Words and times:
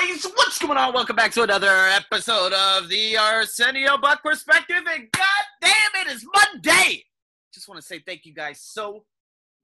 guys, 0.00 0.24
what's 0.34 0.58
going 0.58 0.78
on? 0.78 0.92
Welcome 0.94 1.16
back 1.16 1.32
to 1.32 1.42
another 1.42 1.74
episode 1.88 2.52
of 2.52 2.88
the 2.88 3.16
Arsenio 3.16 3.98
Buck 3.98 4.22
Perspective. 4.22 4.76
And 4.76 5.08
god 5.12 5.44
damn 5.60 6.06
it, 6.06 6.12
it's 6.12 6.24
Monday. 6.34 7.04
Just 7.52 7.68
want 7.68 7.80
to 7.80 7.86
say 7.86 7.98
thank 7.98 8.24
you 8.24 8.32
guys 8.32 8.60
so 8.60 9.04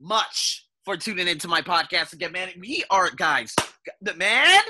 much 0.00 0.66
for 0.84 0.96
tuning 0.96 1.28
into 1.28 1.46
my 1.46 1.60
podcast 1.62 2.14
again, 2.14 2.32
man. 2.32 2.48
We 2.58 2.84
are 2.90 3.10
guys, 3.10 3.54
man. 4.16 4.60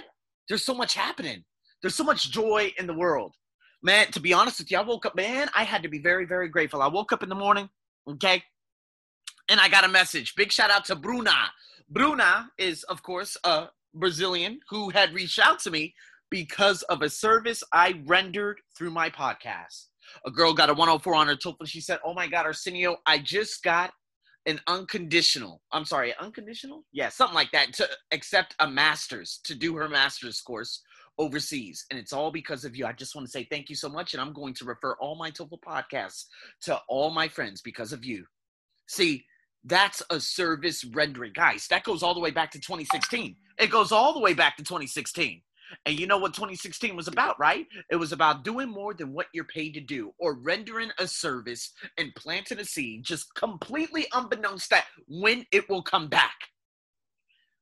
There's 0.49 0.65
so 0.65 0.75
much 0.75 0.95
happening. 0.95 1.45
There's 1.81 1.95
so 1.95 2.05
much 2.05 2.31
joy 2.31 2.73
in 2.79 2.87
the 2.87 2.95
world, 2.95 3.35
man. 3.83 4.11
To 4.11 4.21
be 4.21 4.35
honest 4.35 4.59
with 4.59 4.71
you, 4.71 4.79
I 4.79 4.83
woke 4.83 5.07
up, 5.07 5.17
man. 5.17 5.49
I 5.55 5.65
had 5.65 5.83
to 5.85 5.89
be 5.89 5.99
very, 5.99 6.27
very 6.27 6.49
grateful. 6.49 6.83
I 6.83 6.89
woke 6.89 7.13
up 7.13 7.23
in 7.23 7.31
the 7.31 7.35
morning, 7.35 7.71
okay, 8.07 8.43
and 9.49 9.59
I 9.59 9.69
got 9.69 9.85
a 9.85 9.89
message. 9.89 10.35
Big 10.35 10.53
shout 10.53 10.71
out 10.71 10.85
to 10.87 10.97
Bruna. 10.97 11.53
Bruna 11.89 12.51
is, 12.59 12.83
of 12.85 13.03
course, 13.03 13.37
a 13.45 13.69
Brazilian 13.95 14.61
who 14.69 14.91
had 14.91 15.15
reached 15.15 15.39
out 15.39 15.59
to 15.61 15.71
me 15.71 15.95
because 16.31 16.83
of 16.83 17.03
a 17.03 17.09
service 17.09 17.63
I 17.73 18.03
rendered 18.07 18.61
through 18.77 18.91
my 18.91 19.11
podcast. 19.11 19.87
A 20.27 20.31
girl 20.31 20.53
got 20.53 20.71
a 20.71 20.75
104 20.75 21.15
on 21.15 21.29
her 21.29 21.37
TOEFL. 21.37 21.67
She 21.67 21.81
said, 21.81 22.01
"Oh 22.05 22.15
my 22.15 22.27
God, 22.27 22.47
Arsenio, 22.47 22.97
I 23.07 23.19
just 23.19 23.63
got 23.63 23.93
an 24.47 24.61
unconditional. 24.67 25.63
I'm 25.73 25.85
sorry, 25.85 26.15
unconditional? 26.21 26.85
Yeah, 26.93 27.09
something 27.09 27.35
like 27.35 27.51
that 27.53 27.73
to 27.75 27.89
accept 28.13 28.55
a 28.59 28.69
master's 28.69 29.41
to 29.45 29.55
do 29.55 29.75
her 29.77 29.89
master's 29.89 30.41
course 30.41 30.83
overseas. 31.19 31.87
And 31.91 31.99
it's 31.99 32.13
all 32.13 32.31
because 32.31 32.65
of 32.65 32.77
you. 32.77 32.87
I 32.87 32.93
just 32.93 33.15
want 33.15 33.27
to 33.27 33.31
say 33.31 33.47
thank 33.51 33.71
you 33.71 33.77
so 33.77 33.89
much. 33.89 34.13
And 34.13 34.21
I'm 34.21 34.33
going 34.33 34.55
to 34.55 34.65
refer 34.65 34.97
all 35.01 35.17
my 35.17 35.31
TOEFL 35.31 35.61
podcasts 35.67 36.25
to 36.63 36.81
all 36.89 37.11
my 37.11 37.29
friends 37.29 37.61
because 37.61 37.93
of 37.93 38.05
you. 38.05 38.25
See, 38.87 39.25
that's 39.65 40.03
a 40.11 40.21
service 40.21 40.85
rendering. 40.85 41.33
Guys, 41.33 41.67
that 41.69 41.85
goes 41.85 42.03
all 42.03 42.15
the 42.15 42.21
way 42.21 42.31
back 42.31 42.51
to 42.53 42.61
2016. 42.61 43.37
It 43.59 43.71
goes 43.71 43.93
all 43.93 44.13
the 44.13 44.21
way 44.21 44.35
back 44.35 44.57
to 44.59 44.65
2016. 44.65 45.41
And 45.87 45.99
you 45.99 46.07
know 46.07 46.19
what 46.19 46.35
2016 46.35 46.95
was 46.95 47.09
about, 47.09 47.39
right? 47.41 47.67
It 47.91 47.97
was 47.97 48.13
about 48.13 48.45
doing 48.45 48.69
more 48.69 48.95
than 48.95 49.13
what 49.13 49.27
you're 49.33 49.45
paid 49.45 49.75
to 49.75 49.81
do 49.81 50.13
or 50.19 50.35
rendering 50.35 50.91
a 50.99 51.07
service 51.07 51.73
and 51.97 52.15
planting 52.15 52.59
a 52.59 52.65
seed 52.65 53.05
just 53.05 53.35
completely 53.35 54.07
unbeknownst 54.13 54.71
that 54.71 54.85
when 55.09 55.47
it 55.51 55.69
will 55.69 55.83
come 55.83 56.09
back. 56.09 56.35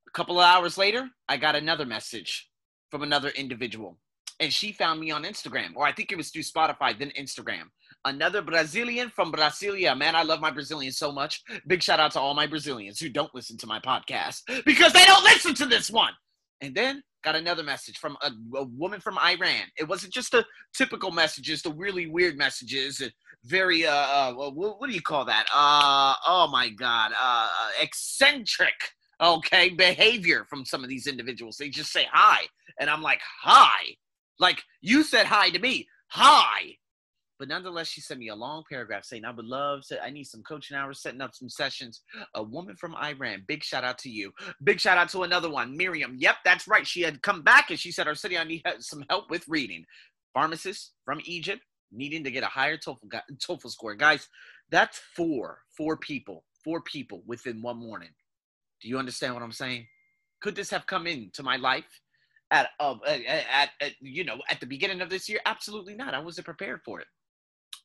A 0.08 0.10
couple 0.10 0.40
of 0.40 0.44
hours 0.44 0.76
later, 0.76 1.08
I 1.28 1.36
got 1.36 1.56
another 1.56 1.86
message 1.86 2.50
from 2.90 3.02
another 3.02 3.30
individual. 3.30 3.98
And 4.40 4.52
she 4.52 4.72
found 4.72 4.98
me 4.98 5.12
on 5.12 5.22
Instagram, 5.22 5.76
or 5.76 5.86
I 5.86 5.92
think 5.92 6.10
it 6.10 6.16
was 6.16 6.30
through 6.30 6.42
Spotify, 6.42 6.98
then 6.98 7.12
Instagram 7.18 7.70
another 8.04 8.42
Brazilian 8.42 9.10
from 9.10 9.32
Brasilia. 9.32 9.96
Man, 9.96 10.14
I 10.14 10.22
love 10.22 10.40
my 10.40 10.50
Brazilians 10.50 10.98
so 10.98 11.12
much. 11.12 11.42
Big 11.66 11.82
shout 11.82 12.00
out 12.00 12.12
to 12.12 12.20
all 12.20 12.34
my 12.34 12.46
Brazilians 12.46 12.98
who 12.98 13.08
don't 13.08 13.34
listen 13.34 13.56
to 13.58 13.66
my 13.66 13.80
podcast 13.80 14.42
because 14.64 14.92
they 14.92 15.04
don't 15.04 15.24
listen 15.24 15.54
to 15.54 15.66
this 15.66 15.90
one. 15.90 16.12
And 16.60 16.74
then 16.74 17.02
got 17.24 17.36
another 17.36 17.62
message 17.62 17.98
from 17.98 18.16
a, 18.22 18.30
a 18.56 18.64
woman 18.64 19.00
from 19.00 19.18
Iran. 19.18 19.64
It 19.76 19.88
wasn't 19.88 20.12
just 20.12 20.32
the 20.32 20.44
typical 20.74 21.10
messages, 21.10 21.62
the 21.62 21.72
really 21.72 22.06
weird 22.06 22.36
messages, 22.36 23.02
very 23.44 23.86
uh, 23.86 23.92
uh 23.92 24.32
what, 24.32 24.80
what, 24.80 24.88
do 24.88 24.94
you 24.94 25.02
call 25.02 25.24
that? 25.24 25.46
Uh 25.52 26.14
oh 26.26 26.48
my 26.50 26.68
god, 26.68 27.12
uh 27.20 27.48
eccentric 27.80 28.74
okay 29.20 29.68
behavior 29.70 30.44
from 30.48 30.64
some 30.64 30.82
of 30.82 30.88
these 30.88 31.06
individuals. 31.06 31.56
They 31.56 31.68
just 31.68 31.92
say 31.92 32.06
hi 32.12 32.42
and 32.78 32.90
I'm 32.90 33.02
like, 33.02 33.20
"Hi." 33.42 33.96
Like 34.38 34.62
you 34.80 35.04
said 35.04 35.26
hi 35.26 35.50
to 35.50 35.58
me. 35.58 35.86
Hi. 36.08 36.76
But 37.42 37.48
nonetheless, 37.48 37.88
she 37.88 38.00
sent 38.00 38.20
me 38.20 38.28
a 38.28 38.36
long 38.36 38.62
paragraph 38.70 39.04
saying, 39.04 39.24
I 39.24 39.32
would 39.32 39.46
love 39.46 39.84
to, 39.88 40.00
I 40.00 40.10
need 40.10 40.28
some 40.28 40.44
coaching 40.44 40.76
hours, 40.76 41.02
setting 41.02 41.20
up 41.20 41.34
some 41.34 41.48
sessions. 41.48 42.02
A 42.36 42.40
woman 42.40 42.76
from 42.76 42.94
Iran. 42.94 43.42
Big 43.48 43.64
shout 43.64 43.82
out 43.82 43.98
to 43.98 44.08
you. 44.08 44.30
Big 44.62 44.78
shout 44.78 44.96
out 44.96 45.08
to 45.08 45.24
another 45.24 45.50
one, 45.50 45.76
Miriam. 45.76 46.14
Yep, 46.16 46.36
that's 46.44 46.68
right. 46.68 46.86
She 46.86 47.00
had 47.00 47.20
come 47.20 47.42
back 47.42 47.70
and 47.70 47.80
she 47.80 47.90
said, 47.90 48.06
Arsenio, 48.06 48.42
I 48.42 48.44
need 48.44 48.62
some 48.78 49.04
help 49.10 49.28
with 49.28 49.44
reading. 49.48 49.84
Pharmacist 50.32 50.92
from 51.04 51.20
Egypt 51.24 51.62
needing 51.90 52.22
to 52.22 52.30
get 52.30 52.44
a 52.44 52.46
higher 52.46 52.76
TOEFL, 52.76 53.10
TOEFL 53.44 53.70
score. 53.72 53.96
Guys, 53.96 54.28
that's 54.70 55.00
four, 55.16 55.62
four 55.76 55.96
people, 55.96 56.44
four 56.62 56.80
people 56.80 57.24
within 57.26 57.60
one 57.60 57.78
morning. 57.78 58.10
Do 58.80 58.88
you 58.88 58.98
understand 59.00 59.34
what 59.34 59.42
I'm 59.42 59.50
saying? 59.50 59.88
Could 60.42 60.54
this 60.54 60.70
have 60.70 60.86
come 60.86 61.08
into 61.08 61.42
my 61.42 61.56
life 61.56 62.02
at, 62.52 62.68
uh, 62.78 62.94
at, 63.04 63.70
at, 63.80 63.94
you 64.00 64.22
know, 64.22 64.38
at 64.48 64.60
the 64.60 64.66
beginning 64.66 65.00
of 65.00 65.10
this 65.10 65.28
year? 65.28 65.40
Absolutely 65.44 65.96
not. 65.96 66.14
I 66.14 66.20
wasn't 66.20 66.44
prepared 66.44 66.82
for 66.84 67.00
it 67.00 67.08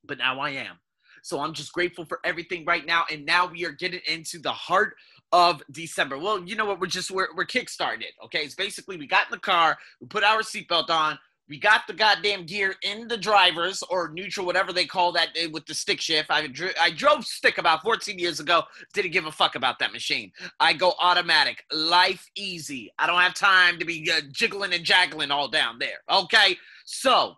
but 0.05 0.17
now 0.17 0.39
I 0.39 0.51
am. 0.51 0.77
So 1.23 1.39
I'm 1.39 1.53
just 1.53 1.73
grateful 1.73 2.05
for 2.05 2.19
everything 2.23 2.63
right 2.65 2.85
now. 2.85 3.03
And 3.11 3.25
now 3.25 3.47
we 3.47 3.65
are 3.65 3.71
getting 3.71 4.01
into 4.07 4.39
the 4.39 4.51
heart 4.51 4.95
of 5.31 5.61
December. 5.71 6.17
Well, 6.17 6.43
you 6.43 6.55
know 6.55 6.65
what? 6.65 6.79
We're 6.79 6.87
just 6.87 7.11
we're 7.11 7.27
we're 7.35 7.45
kickstarted. 7.45 8.13
Okay, 8.25 8.39
it's 8.39 8.55
basically 8.55 8.97
we 8.97 9.07
got 9.07 9.27
in 9.27 9.31
the 9.31 9.39
car, 9.39 9.77
we 9.99 10.07
put 10.07 10.23
our 10.23 10.41
seatbelt 10.41 10.89
on, 10.89 11.19
we 11.49 11.59
got 11.59 11.87
the 11.87 11.93
goddamn 11.93 12.45
gear 12.45 12.75
in 12.83 13.07
the 13.07 13.17
drivers 13.17 13.81
or 13.89 14.09
neutral, 14.09 14.45
whatever 14.45 14.73
they 14.73 14.85
call 14.85 15.11
that 15.13 15.29
eh, 15.35 15.47
with 15.51 15.65
the 15.65 15.73
stick 15.73 16.01
shift. 16.01 16.29
I 16.29 16.47
I 16.81 16.91
drove 16.91 17.25
stick 17.25 17.57
about 17.57 17.83
14 17.83 18.19
years 18.19 18.39
ago. 18.39 18.63
Didn't 18.93 19.11
give 19.11 19.25
a 19.25 19.31
fuck 19.31 19.55
about 19.55 19.79
that 19.79 19.93
machine. 19.93 20.31
I 20.59 20.73
go 20.73 20.93
automatic, 20.99 21.63
life 21.71 22.29
easy. 22.35 22.91
I 22.99 23.07
don't 23.07 23.21
have 23.21 23.33
time 23.33 23.79
to 23.79 23.85
be 23.85 24.09
uh, 24.11 24.21
jiggling 24.31 24.73
and 24.73 24.83
jaggling 24.83 25.31
all 25.31 25.47
down 25.47 25.79
there. 25.79 25.99
Okay, 26.11 26.57
so 26.85 27.35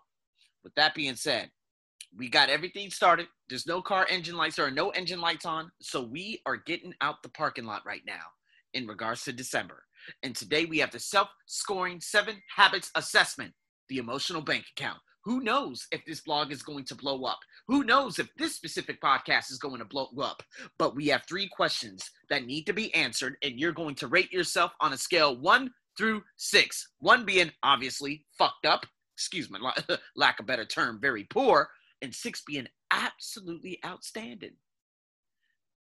with 0.64 0.74
that 0.74 0.94
being 0.94 1.16
said, 1.16 1.50
we 2.16 2.28
got 2.28 2.50
everything 2.50 2.90
started. 2.90 3.28
There's 3.48 3.66
no 3.66 3.80
car 3.80 4.06
engine 4.10 4.36
lights. 4.36 4.58
Are 4.58 4.70
no 4.70 4.90
engine 4.90 5.20
lights 5.20 5.46
on. 5.46 5.70
So 5.80 6.02
we 6.02 6.40
are 6.46 6.56
getting 6.56 6.94
out 7.00 7.22
the 7.22 7.28
parking 7.28 7.64
lot 7.64 7.82
right 7.86 8.02
now 8.06 8.24
in 8.74 8.86
regards 8.86 9.24
to 9.24 9.32
December. 9.32 9.84
And 10.22 10.34
today 10.34 10.64
we 10.64 10.78
have 10.78 10.90
the 10.90 10.98
self 10.98 11.28
scoring 11.46 12.00
seven 12.00 12.36
habits 12.54 12.90
assessment, 12.94 13.52
the 13.88 13.98
emotional 13.98 14.42
bank 14.42 14.64
account. 14.76 14.98
Who 15.24 15.40
knows 15.40 15.86
if 15.92 16.00
this 16.06 16.22
blog 16.22 16.50
is 16.50 16.62
going 16.62 16.86
to 16.86 16.94
blow 16.94 17.24
up? 17.24 17.40
Who 17.68 17.84
knows 17.84 18.18
if 18.18 18.28
this 18.38 18.56
specific 18.56 19.02
podcast 19.02 19.50
is 19.50 19.58
going 19.58 19.78
to 19.78 19.84
blow 19.84 20.08
up? 20.20 20.42
But 20.78 20.96
we 20.96 21.08
have 21.08 21.24
three 21.28 21.46
questions 21.46 22.10
that 22.30 22.46
need 22.46 22.64
to 22.64 22.72
be 22.72 22.92
answered, 22.94 23.36
and 23.42 23.60
you're 23.60 23.72
going 23.72 23.96
to 23.96 24.08
rate 24.08 24.32
yourself 24.32 24.72
on 24.80 24.94
a 24.94 24.96
scale 24.96 25.38
one 25.38 25.70
through 25.98 26.22
six. 26.38 26.88
One 27.00 27.26
being 27.26 27.52
obviously 27.62 28.24
fucked 28.38 28.64
up, 28.64 28.86
excuse 29.14 29.50
my 29.50 29.58
lack 30.16 30.40
of 30.40 30.46
better 30.46 30.64
term, 30.64 30.98
very 31.00 31.24
poor 31.24 31.68
and 32.02 32.14
six 32.14 32.42
being 32.46 32.66
absolutely 32.90 33.78
outstanding. 33.84 34.52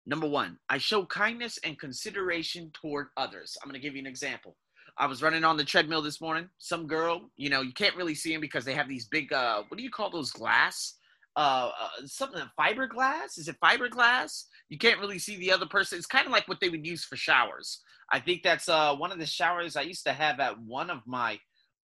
Number 0.07 0.29
one, 0.29 0.59
I 0.69 0.79
show 0.79 1.05
kindness 1.05 1.59
and 1.65 1.79
consideration 1.79 2.71
toward 2.73 3.09
others. 3.17 3.57
I'm 3.61 3.69
going 3.69 3.81
to 3.81 3.85
give 3.85 3.95
you 3.95 4.01
an 4.01 4.07
example. 4.07 4.57
I 4.99 5.07
was 5.07 5.23
running 5.23 5.45
on 5.45 5.57
the 5.57 5.65
treadmill 5.65 6.01
this 6.01 6.21
morning. 6.21 6.49
Some 6.59 6.87
girl, 6.87 7.31
you 7.37 7.51
know, 7.51 7.61
you 7.61 7.73
can't 7.73 7.97
really 7.97 8.15
see 8.15 8.33
them 8.33 8.41
because 8.41 8.65
they 8.65 8.75
have 8.75 8.89
these 8.89 9.09
big, 9.09 9.33
uh, 9.33 9.63
what 9.69 9.77
do 9.77 9.83
you 9.85 9.91
call 9.91 10.11
those 10.11 10.31
glass? 10.31 10.95
Uh, 11.35 11.71
uh, 11.79 12.07
something 12.07 12.43
fiberglass. 12.59 13.37
Is 13.37 13.49
it 13.49 13.57
fiberglass? 13.63 14.45
You 14.71 14.79
can't 14.79 15.01
really 15.01 15.19
see 15.19 15.37
the 15.37 15.53
other 15.53 15.67
person. 15.67 15.99
It's 15.99 16.07
kind 16.07 16.25
of 16.25 16.33
like 16.33 16.49
what 16.49 16.61
they 16.61 16.71
would 16.71 16.87
use 16.87 17.05
for 17.05 17.17
showers. 17.17 17.83
I 18.11 18.21
think 18.21 18.43
that's 18.43 18.69
uh, 18.69 18.95
one 18.95 19.13
of 19.13 19.19
the 19.19 19.27
showers 19.27 19.77
I 19.77 19.83
used 19.83 20.05
to 20.07 20.13
have 20.13 20.41
at 20.41 20.59
one 20.61 20.89
of 20.89 21.01
my. 21.05 21.39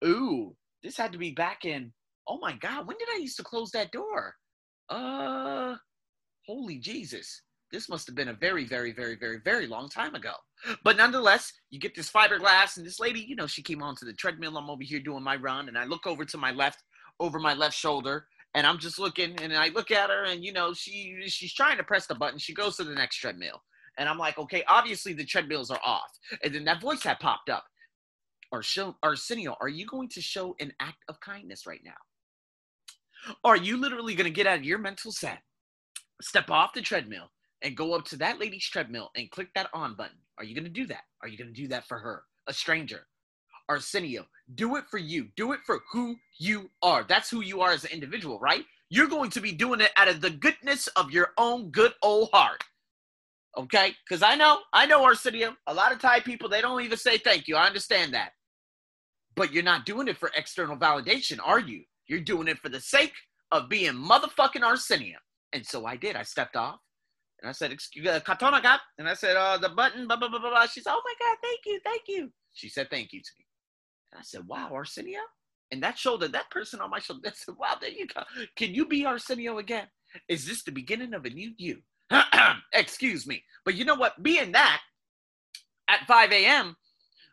Ooh, 0.05 0.57
this 0.83 0.97
had 0.97 1.13
to 1.13 1.19
be 1.19 1.33
back 1.33 1.65
in 1.65 1.93
oh 2.29 2.39
my 2.39 2.55
God, 2.55 2.87
when 2.87 2.97
did 2.99 3.09
I 3.15 3.19
used 3.19 3.37
to 3.39 3.45
close 3.45 3.71
that 3.73 3.93
door? 3.93 4.35
Uh, 4.89 5.77
holy 6.47 6.79
Jesus. 6.79 7.43
This 7.73 7.89
must 7.89 8.07
have 8.07 8.15
been 8.15 8.29
a 8.29 8.35
very, 8.35 8.67
very, 8.67 8.93
very, 8.93 9.17
very, 9.17 9.39
very 9.43 9.67
long 9.67 9.89
time 9.89 10.15
ago. 10.15 10.33
But 10.85 10.99
nonetheless, 10.99 11.51
you 11.71 11.81
get 11.81 11.95
this 11.95 12.11
fiberglass, 12.11 12.77
and 12.77 12.85
this 12.85 13.01
lady, 13.01 13.21
you 13.21 13.35
know, 13.35 13.47
she 13.47 13.63
came 13.63 13.83
onto 13.83 14.05
the 14.05 14.13
treadmill. 14.13 14.59
I'm 14.59 14.69
over 14.69 14.83
here 14.83 15.01
doing 15.01 15.23
my 15.23 15.37
run, 15.37 15.69
and 15.69 15.79
I 15.79 15.85
look 15.85 16.07
over 16.07 16.27
to 16.27 16.37
my 16.37 16.53
left, 16.53 16.83
over 17.19 17.39
my 17.39 17.55
left 17.55 17.75
shoulder, 17.75 18.27
and 18.55 18.67
I'm 18.67 18.79
just 18.79 18.99
looking, 18.99 19.41
and 19.41 19.57
I 19.57 19.69
look 19.69 19.91
at 19.91 20.11
her, 20.11 20.25
and 20.25 20.45
you 20.45 20.53
know, 20.53 20.75
she 20.75 21.17
she's 21.27 21.55
trying 21.55 21.79
to 21.79 21.83
press 21.83 22.07
the 22.07 22.15
button. 22.15 22.39
She 22.39 22.53
goes 22.53 22.77
to 22.77 22.85
the 22.85 22.95
next 22.95 23.17
treadmill, 23.17 23.63
and 23.97 24.07
I'm 24.07 24.19
like, 24.19 24.37
okay, 24.39 24.63
obviously 24.69 25.15
the 25.15 25.25
treadmills 25.25 25.71
are 25.71 25.81
off. 25.85 26.11
And 26.45 26.55
then 26.55 26.65
that 26.65 26.83
voice 26.83 27.03
had 27.03 27.21
popped 27.21 27.49
up. 27.49 27.65
Arsenio, 29.03 29.57
are 29.63 29.69
you 29.71 29.87
going 29.87 30.11
to 30.11 30.21
show 30.21 30.55
an 30.61 30.75
act 30.79 31.03
of 31.09 31.19
kindness 31.21 31.67
right 31.67 31.81
now? 31.83 31.93
Are 33.45 33.57
you 33.57 33.77
literally 33.77 34.15
going 34.15 34.25
to 34.25 34.35
get 34.35 34.47
out 34.47 34.59
of 34.59 34.65
your 34.65 34.79
mental 34.79 35.13
set, 35.13 35.41
step 36.21 36.51
off 36.51 36.75
the 36.75 36.83
treadmill, 36.83 37.31
and 37.63 37.77
go 37.77 37.95
up 37.95 38.05
to 38.07 38.17
that 38.17 38.41
lady's 38.41 38.69
treadmill 38.69 39.11
and 39.17 39.31
click 39.31 39.49
that 39.55 39.71
on 39.73 39.95
button? 39.95 40.17
Are 40.39 40.45
you 40.45 40.55
going 40.55 40.65
to 40.65 40.71
do 40.71 40.87
that? 40.87 41.05
Are 41.23 41.29
you 41.29 41.39
going 41.39 41.55
to 41.55 41.61
do 41.61 41.69
that 41.69 41.87
for 41.87 41.99
her, 41.99 42.25
a 42.47 42.53
stranger? 42.53 43.07
Arsenio, 43.69 44.27
do 44.55 44.77
it 44.77 44.85
for 44.91 44.99
you. 44.99 45.29
Do 45.37 45.53
it 45.53 45.61
for 45.65 45.81
who 45.93 46.17
you 46.39 46.71
are. 46.83 47.05
That's 47.09 47.31
who 47.31 47.43
you 47.43 47.61
are 47.61 47.71
as 47.71 47.85
an 47.85 47.93
individual, 47.93 48.39
right? 48.41 48.65
You're 48.91 49.09
going 49.09 49.31
to 49.31 49.41
be 49.41 49.53
doing 49.53 49.81
it 49.81 49.91
out 49.97 50.09
of 50.09 50.21
the 50.21 50.31
goodness 50.31 50.89
of 50.89 51.11
your 51.11 51.31
own 51.39 51.71
good 51.71 51.93
old 52.03 52.31
heart. 52.33 52.63
Okay? 53.57 53.95
Because 54.05 54.23
I 54.23 54.35
know, 54.35 54.59
I 54.73 54.87
know 54.87 55.05
Arsenio. 55.05 55.55
A 55.67 55.75
lot 55.75 55.93
of 55.93 55.99
Thai 55.99 56.21
people, 56.21 56.49
they 56.49 56.61
don't 56.61 56.83
even 56.83 56.99
say 56.99 57.19
thank 57.19 57.49
you. 57.49 57.57
I 57.57 57.67
understand 57.67 58.15
that. 58.15 58.33
But 59.35 59.53
you're 59.53 59.63
not 59.63 59.87
doing 59.87 60.09
it 60.09 60.19
for 60.19 60.31
external 60.37 60.77
validation, 60.77 61.39
are 61.43 61.61
you? 61.61 61.85
You're 62.09 62.21
doing 62.21 62.49
it 62.49 62.59
for 62.59 62.69
the 62.69 62.81
sake 62.81 63.15
of 63.51 63.69
being 63.69 63.93
motherfucking 63.93 64.63
Arsenio. 64.63 65.19
And 65.53 65.65
so 65.67 65.87
I 65.87 65.97
did. 65.97 66.17
I 66.17 66.23
stepped 66.23 66.57
off 66.57 66.79
and 67.41 67.49
I 67.49 67.53
said, 67.53 67.73
Excuse 67.73 68.07
uh, 68.07 68.21
Katona 68.21 68.63
got 68.63 68.81
and 68.99 69.09
I 69.09 69.15
said, 69.15 69.37
uh, 69.37 69.59
the 69.59 69.69
button, 69.69 70.07
blah, 70.07 70.17
blah, 70.17 70.29
blah, 70.29 70.39
blah. 70.39 70.67
She 70.67 70.81
said, 70.81 70.93
Oh 70.93 71.03
my 71.05 71.15
God, 71.27 71.37
thank 71.43 71.61
you, 71.67 71.81
thank 71.85 72.03
you. 72.09 72.31
She 72.55 72.69
said 72.69 72.89
thank 72.91 73.13
you 73.13 73.21
to 73.21 73.31
me. 73.39 73.45
And 74.13 74.21
I 74.21 74.23
said, 74.23 74.47
wow, 74.47 74.71
Arsenio? 74.73 75.21
And 75.71 75.83
that 75.83 75.99
shoulder, 75.99 76.29
that 76.29 76.51
person 76.51 76.81
on 76.81 76.91
my 76.91 76.99
shoulder, 76.99 77.23
I 77.27 77.33
said, 77.35 77.55
wow, 77.59 77.77
there 77.81 77.91
you 77.91 78.07
go. 78.07 78.23
Can 78.57 78.75
you 78.75 78.87
be 78.87 79.07
Arsenio 79.07 79.59
again? 79.59 79.87
Is 80.29 80.47
this 80.47 80.63
the 80.63 80.73
beginning 80.73 81.15
of 81.15 81.25
a 81.25 81.31
new 81.31 81.53
you? 81.57 81.79
Excuse 82.73 83.27
me. 83.27 83.43
But 83.65 83.75
you 83.75 83.85
know 83.85 83.95
what? 83.95 84.23
Being 84.23 84.53
that, 84.53 84.81
at 85.89 86.07
5 86.07 86.33
a.m., 86.33 86.77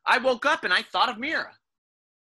I 0.06 0.18
woke 0.18 0.46
up 0.46 0.64
and 0.64 0.74
I 0.74 0.82
thought 0.82 1.10
of 1.10 1.20
Mira. 1.20 1.52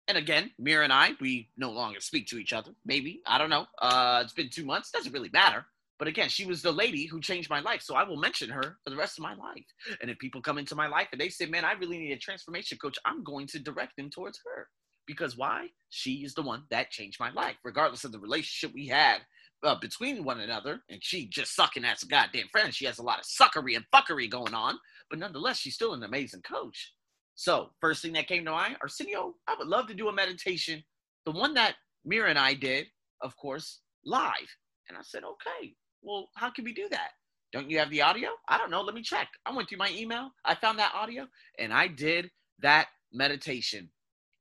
And 0.07 0.17
again, 0.17 0.51
Mira 0.59 0.83
and 0.83 0.93
I, 0.93 1.11
we 1.19 1.49
no 1.57 1.71
longer 1.71 1.99
speak 1.99 2.27
to 2.27 2.37
each 2.37 2.53
other. 2.53 2.71
Maybe. 2.85 3.21
I 3.25 3.37
don't 3.37 3.49
know. 3.49 3.65
Uh, 3.79 4.21
it's 4.23 4.33
been 4.33 4.49
two 4.49 4.65
months. 4.65 4.91
Doesn't 4.91 5.11
really 5.11 5.31
matter. 5.33 5.65
But 5.97 6.07
again, 6.07 6.29
she 6.29 6.45
was 6.45 6.61
the 6.61 6.71
lady 6.71 7.05
who 7.05 7.21
changed 7.21 7.49
my 7.49 7.61
life. 7.61 7.81
So 7.81 7.95
I 7.95 8.03
will 8.03 8.17
mention 8.17 8.49
her 8.49 8.77
for 8.83 8.89
the 8.89 8.97
rest 8.97 9.17
of 9.17 9.23
my 9.23 9.33
life. 9.33 9.65
And 10.01 10.11
if 10.11 10.19
people 10.19 10.41
come 10.41 10.57
into 10.57 10.75
my 10.75 10.87
life 10.87 11.07
and 11.11 11.19
they 11.19 11.29
say, 11.29 11.45
man, 11.45 11.65
I 11.65 11.73
really 11.73 11.97
need 11.97 12.11
a 12.11 12.17
transformation 12.17 12.77
coach, 12.77 12.97
I'm 13.05 13.23
going 13.23 13.47
to 13.47 13.59
direct 13.59 13.95
them 13.95 14.09
towards 14.09 14.39
her. 14.45 14.67
Because 15.07 15.37
why? 15.37 15.67
She 15.89 16.25
is 16.25 16.33
the 16.33 16.41
one 16.41 16.63
that 16.69 16.91
changed 16.91 17.19
my 17.19 17.31
life, 17.31 17.55
regardless 17.63 18.03
of 18.03 18.11
the 18.11 18.19
relationship 18.19 18.75
we 18.75 18.87
had 18.87 19.19
uh, 19.63 19.75
between 19.75 20.23
one 20.23 20.41
another. 20.41 20.81
And 20.89 21.01
she 21.01 21.27
just 21.27 21.55
sucking 21.55 21.85
as 21.85 22.03
a 22.03 22.07
goddamn 22.07 22.47
friend. 22.51 22.73
She 22.73 22.85
has 22.85 22.99
a 22.99 23.03
lot 23.03 23.19
of 23.19 23.25
suckery 23.25 23.75
and 23.75 23.85
fuckery 23.93 24.29
going 24.29 24.53
on. 24.53 24.77
But 25.09 25.19
nonetheless, 25.19 25.59
she's 25.59 25.75
still 25.75 25.93
an 25.93 26.03
amazing 26.03 26.41
coach. 26.41 26.93
So, 27.35 27.71
first 27.81 28.01
thing 28.01 28.13
that 28.13 28.27
came 28.27 28.45
to 28.45 28.51
mind, 28.51 28.77
Arsenio, 28.81 29.35
I 29.47 29.55
would 29.57 29.67
love 29.67 29.87
to 29.87 29.93
do 29.93 30.07
a 30.07 30.13
meditation. 30.13 30.83
The 31.25 31.31
one 31.31 31.53
that 31.55 31.75
Mira 32.05 32.29
and 32.29 32.39
I 32.39 32.53
did, 32.53 32.87
of 33.21 33.35
course, 33.37 33.81
live. 34.05 34.55
And 34.87 34.97
I 34.97 35.01
said, 35.03 35.23
okay, 35.23 35.73
well, 36.01 36.29
how 36.35 36.49
can 36.49 36.63
we 36.63 36.73
do 36.73 36.87
that? 36.89 37.09
Don't 37.51 37.69
you 37.69 37.79
have 37.79 37.89
the 37.89 38.01
audio? 38.01 38.29
I 38.47 38.57
don't 38.57 38.69
know. 38.69 38.81
Let 38.81 38.95
me 38.95 39.01
check. 39.01 39.27
I 39.45 39.55
went 39.55 39.69
through 39.69 39.79
my 39.79 39.91
email. 39.91 40.29
I 40.43 40.55
found 40.55 40.79
that 40.79 40.93
audio 40.93 41.25
and 41.57 41.73
I 41.73 41.87
did 41.87 42.29
that 42.61 42.87
meditation 43.13 43.89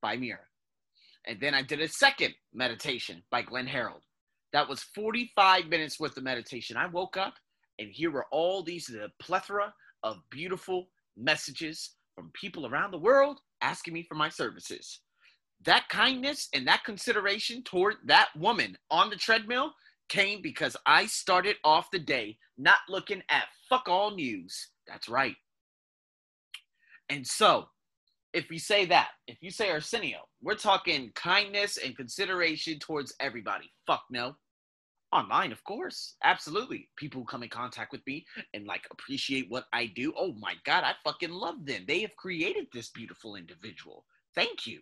by 0.02 0.17
Mira. 0.17 0.41
And 1.26 1.41
then 1.41 1.55
I 1.55 1.62
did 1.62 1.81
a 1.81 1.88
second 1.88 2.35
meditation 2.52 3.23
by 3.31 3.43
Glenn 3.43 3.67
Harrold. 3.67 4.02
That 4.52 4.69
was 4.69 4.82
45 4.94 5.67
minutes 5.67 5.99
worth 5.99 6.17
of 6.17 6.23
meditation. 6.23 6.76
I 6.76 6.87
woke 6.87 7.17
up 7.17 7.35
and 7.79 7.91
here 7.91 8.11
were 8.11 8.26
all 8.31 8.62
these 8.62 8.87
the 8.87 9.11
plethora 9.20 9.73
of 10.02 10.19
beautiful 10.31 10.88
messages 11.17 11.93
from 12.14 12.31
people 12.34 12.66
around 12.66 12.90
the 12.90 12.99
world 12.99 13.40
asking 13.62 13.94
me 13.94 14.02
for 14.02 14.14
my 14.14 14.28
services. 14.28 15.00
That 15.64 15.88
kindness 15.88 16.49
and 16.55 16.66
that 16.66 16.84
consideration 16.84 17.62
toward 17.62 17.96
that 18.06 18.28
woman 18.37 18.76
on 18.90 19.11
the 19.11 19.16
treadmill 19.16 19.72
came 20.08 20.43
because 20.43 20.76
I 20.87 21.06
started 21.06 21.56
off 21.64 21.90
the 21.90 21.99
day 21.99 22.38
not 22.58 22.78
looking 22.88 23.22
at 23.31 23.44
fuck 23.69 23.88
all 23.88 24.14
news. 24.14 24.70
That's 24.87 25.08
right. 25.08 25.37
And 27.08 27.26
so, 27.26 27.66
if 28.32 28.50
you 28.50 28.58
say 28.58 28.84
that, 28.87 29.10
if 29.28 29.38
you 29.40 29.50
say 29.50 29.70
Arsenio, 29.70 30.19
we're 30.43 30.56
talking 30.56 31.12
kindness 31.14 31.78
and 31.78 31.96
consideration 31.96 32.78
towards 32.78 33.14
everybody. 33.20 33.70
Fuck 33.87 34.05
no. 34.10 34.37
Online, 35.14 35.52
of 35.52 35.62
course. 35.62 36.16
Absolutely. 36.25 36.88
People 36.96 37.20
who 37.20 37.26
come 37.26 37.44
in 37.44 37.49
contact 37.49 37.93
with 37.93 38.05
me 38.05 38.26
and 38.52 38.66
like 38.66 38.84
appreciate 38.90 39.49
what 39.49 39.66
I 39.72 39.87
do. 39.87 40.12
Oh 40.19 40.34
my 40.40 40.55
God, 40.64 40.82
I 40.82 40.93
fucking 41.05 41.31
love 41.31 41.64
them. 41.64 41.84
They 41.87 42.00
have 42.00 42.16
created 42.16 42.66
this 42.72 42.90
beautiful 42.90 43.37
individual. 43.37 44.05
Thank 44.34 44.66
you. 44.66 44.81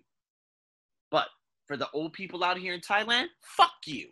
But 1.11 1.29
for 1.67 1.77
the 1.77 1.91
old 1.93 2.15
people 2.15 2.43
out 2.43 2.57
here 2.57 2.73
in 2.73 2.81
Thailand, 2.81 3.27
fuck 3.43 3.75
you. 3.85 4.09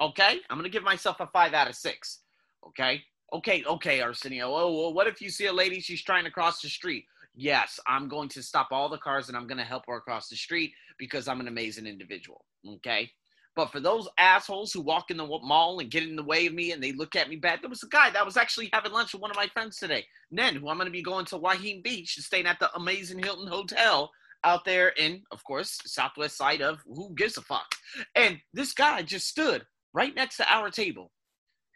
Okay? 0.00 0.38
I'm 0.48 0.62
to 0.62 0.68
give 0.68 0.84
myself 0.84 1.18
a 1.18 1.26
five 1.26 1.54
out 1.54 1.68
of 1.68 1.74
six. 1.74 2.20
Okay? 2.68 3.02
Okay, 3.32 3.64
okay, 3.64 4.00
Arsenio. 4.00 4.46
Oh, 4.54 4.78
well, 4.78 4.94
what 4.94 5.08
if 5.08 5.20
you 5.20 5.28
see 5.28 5.46
a 5.46 5.52
lady, 5.52 5.80
she's 5.80 6.04
trying 6.04 6.22
to 6.22 6.30
cross 6.30 6.60
the 6.60 6.68
street? 6.68 7.04
Yes, 7.34 7.80
I'm 7.88 8.06
going 8.06 8.28
to 8.28 8.44
stop 8.44 8.68
all 8.70 8.88
the 8.88 8.98
cars 8.98 9.26
and 9.26 9.36
I'm 9.36 9.48
going 9.48 9.58
to 9.58 9.64
help 9.64 9.86
her 9.88 9.96
across 9.96 10.28
the 10.28 10.36
street 10.36 10.72
because 10.98 11.26
I'm 11.26 11.40
an 11.40 11.48
amazing 11.48 11.86
individual. 11.86 12.44
Okay? 12.74 13.10
But 13.56 13.70
for 13.70 13.78
those 13.78 14.08
assholes 14.18 14.72
who 14.72 14.80
walk 14.80 15.10
in 15.10 15.16
the 15.16 15.26
mall 15.26 15.78
and 15.78 15.90
get 15.90 16.02
in 16.02 16.16
the 16.16 16.24
way 16.24 16.46
of 16.46 16.54
me 16.54 16.72
and 16.72 16.82
they 16.82 16.92
look 16.92 17.14
at 17.14 17.28
me 17.28 17.36
bad, 17.36 17.60
there 17.62 17.70
was 17.70 17.84
a 17.84 17.88
guy 17.88 18.10
that 18.10 18.24
was 18.24 18.36
actually 18.36 18.68
having 18.72 18.92
lunch 18.92 19.12
with 19.12 19.22
one 19.22 19.30
of 19.30 19.36
my 19.36 19.46
friends 19.46 19.76
today, 19.76 20.04
Nen, 20.30 20.56
who 20.56 20.68
I'm 20.68 20.76
going 20.76 20.86
to 20.86 20.92
be 20.92 21.02
going 21.02 21.24
to 21.26 21.38
Hua 21.38 21.54
Hin 21.54 21.80
Beach 21.82 22.16
and 22.16 22.24
staying 22.24 22.46
at 22.46 22.58
the 22.58 22.74
amazing 22.74 23.22
Hilton 23.22 23.46
Hotel 23.46 24.10
out 24.42 24.64
there 24.64 24.88
in, 24.88 25.22
of 25.30 25.42
course, 25.44 25.78
southwest 25.86 26.36
side 26.36 26.62
of 26.62 26.80
who 26.84 27.14
gives 27.14 27.36
a 27.38 27.42
fuck. 27.42 27.66
And 28.14 28.38
this 28.52 28.72
guy 28.72 29.02
just 29.02 29.28
stood 29.28 29.64
right 29.92 30.14
next 30.14 30.36
to 30.38 30.52
our 30.52 30.70
table 30.70 31.12